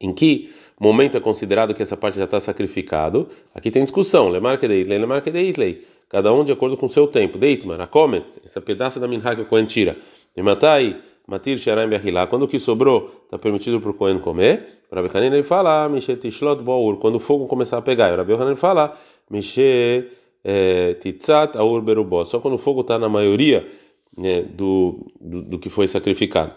em 0.00 0.12
que 0.12 0.52
momento 0.80 1.16
é 1.16 1.20
considerado 1.20 1.74
que 1.74 1.82
essa 1.82 1.96
parte 1.96 2.18
já 2.18 2.24
está 2.24 2.38
sacrificado? 2.38 3.28
Aqui 3.52 3.70
tem 3.70 3.82
discussão. 3.82 4.28
Lemar 4.28 4.58
que 4.58 4.68
deitlei, 4.68 4.98
lemar 4.98 5.22
que 5.22 5.30
deitlei. 5.30 5.84
Cada 6.08 6.32
um 6.32 6.44
de 6.44 6.52
acordo 6.52 6.76
com 6.76 6.86
o 6.86 6.88
seu 6.88 7.08
tempo. 7.08 7.36
Deitmar, 7.36 7.80
a 7.80 7.86
Kometz, 7.86 8.40
essa 8.44 8.60
pedaço 8.60 9.00
da 9.00 9.08
minha 9.08 9.20
que 9.34 9.42
o 9.42 9.46
Cohen 9.46 9.66
tira. 9.66 9.96
E 10.36 10.42
matai, 10.42 11.00
matir 11.26 11.58
sharaim 11.58 11.88
berrilá. 11.88 12.28
Quando 12.28 12.44
o 12.44 12.48
que 12.48 12.60
sobrou 12.60 13.10
está 13.24 13.38
permitido 13.38 13.80
para 13.80 13.90
o 13.90 13.94
Cohen 13.94 14.20
comer. 14.20 14.84
Para 14.88 15.02
Bechanin 15.02 15.26
ele 15.26 15.42
fala, 15.42 15.88
Mishet 15.88 16.20
tishlot 16.20 16.62
bour. 16.62 16.96
Quando 16.98 17.16
o 17.16 17.20
fogo 17.20 17.48
começar 17.48 17.78
a 17.78 17.82
pegar. 17.82 18.12
Para 18.14 18.24
Bechanin 18.24 18.50
ele 18.50 18.56
fala, 18.56 18.96
Mishet 19.30 19.60
é, 19.62 20.18
titzat 21.00 21.56
aur 21.56 21.82
berubó, 21.82 22.24
só 22.24 22.40
quando 22.40 22.54
o 22.54 22.58
fogo 22.58 22.80
está 22.80 22.98
na 22.98 23.08
maioria 23.08 23.66
né, 24.16 24.42
do, 24.42 25.06
do, 25.20 25.42
do, 25.42 25.58
que 25.58 25.68
foi 25.68 25.86
sacrificado. 25.86 26.52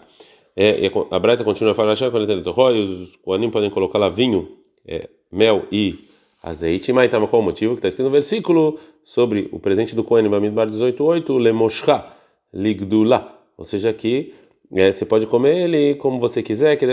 É, 0.56 0.90
a 1.10 1.18
Breta 1.18 1.44
continua 1.44 1.74
falar, 1.74 1.94
os 1.94 3.16
Koanim 3.16 3.50
podem 3.50 3.70
colocar 3.70 3.98
lá 3.98 4.08
vinho, 4.08 4.48
é, 4.86 5.08
mel 5.30 5.66
e 5.70 5.98
azeite, 6.42 6.92
mas 6.92 7.10
tá, 7.10 7.20
qual 7.26 7.40
o 7.40 7.44
motivo? 7.44 7.74
Que 7.74 7.78
está 7.78 7.88
escrito 7.88 8.06
no 8.06 8.12
versículo 8.12 8.78
sobre 9.04 9.48
o 9.52 9.58
presente 9.58 9.94
do 9.94 10.04
Koanim, 10.04 10.28
Bamidbar 10.28 10.68
18.8, 10.68 11.38
lemoshcha 11.38 12.04
ligdula, 12.52 13.38
ou 13.56 13.64
seja, 13.64 13.92
que 13.92 14.34
é, 14.74 14.92
você 14.92 15.04
pode 15.04 15.26
comer 15.26 15.64
ele 15.64 15.94
como 15.96 16.18
você 16.18 16.42
quiser, 16.42 16.76
que 16.76 16.86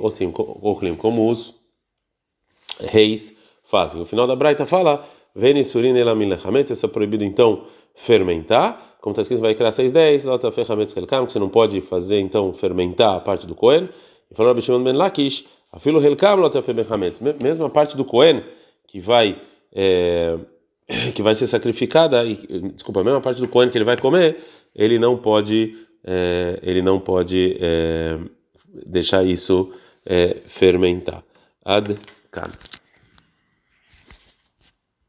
ou 0.00 0.10
sim, 0.10 0.32
como 0.96 1.30
os 1.30 1.54
reis 2.80 3.34
fazem. 3.70 4.00
O 4.00 4.06
final 4.06 4.26
da 4.26 4.36
Braita 4.36 4.66
fala 4.66 5.08
Venisurin 5.38 5.96
elamin 5.96 6.28
lechametz, 6.28 6.70
isso 6.70 6.84
é 6.84 6.88
proibido 6.88 7.22
então 7.22 7.64
fermentar, 7.94 8.96
como 9.00 9.12
está 9.12 9.22
escrito 9.22 9.40
vai 9.40 9.54
criar 9.54 9.70
610, 9.70 10.24
lota 10.24 10.50
fechametz 10.50 10.96
helkam, 10.96 11.26
que 11.26 11.32
você 11.32 11.38
não 11.38 11.48
pode 11.48 11.80
fazer 11.82 12.18
então 12.18 12.52
fermentar 12.52 13.14
a 13.16 13.20
parte 13.20 13.46
do 13.46 13.54
Cohen. 13.54 13.88
E 14.30 14.34
falou 14.34 14.52
Rabi 14.52 14.62
Shimon 14.62 14.82
ben 14.82 14.94
Lakish, 14.94 15.46
afilo 15.72 16.00
helkam 16.00 16.34
lota 16.36 16.60
fechametz, 16.60 17.20
mesmo 17.20 17.64
a 17.64 17.70
parte 17.70 17.96
do 17.96 18.04
Cohen 18.04 18.42
que 18.88 19.00
vai 19.00 19.40
é, 19.72 20.36
que 21.14 21.22
vai 21.22 21.36
ser 21.36 21.46
sacrificada, 21.46 22.24
e, 22.24 22.34
desculpa, 22.74 23.00
a 23.00 23.04
mesma 23.04 23.20
parte 23.20 23.40
do 23.40 23.46
Cohen 23.46 23.70
que 23.70 23.78
ele 23.78 23.84
vai 23.84 23.96
comer, 23.96 24.38
ele 24.74 24.98
não 24.98 25.16
pode 25.16 25.76
é, 26.04 26.58
ele 26.62 26.82
não 26.82 26.98
pode 26.98 27.56
é, 27.60 28.18
deixar 28.86 29.24
isso 29.24 29.72
fermentar. 30.48 31.22
Ad 31.64 31.96
-kan. 32.32 32.77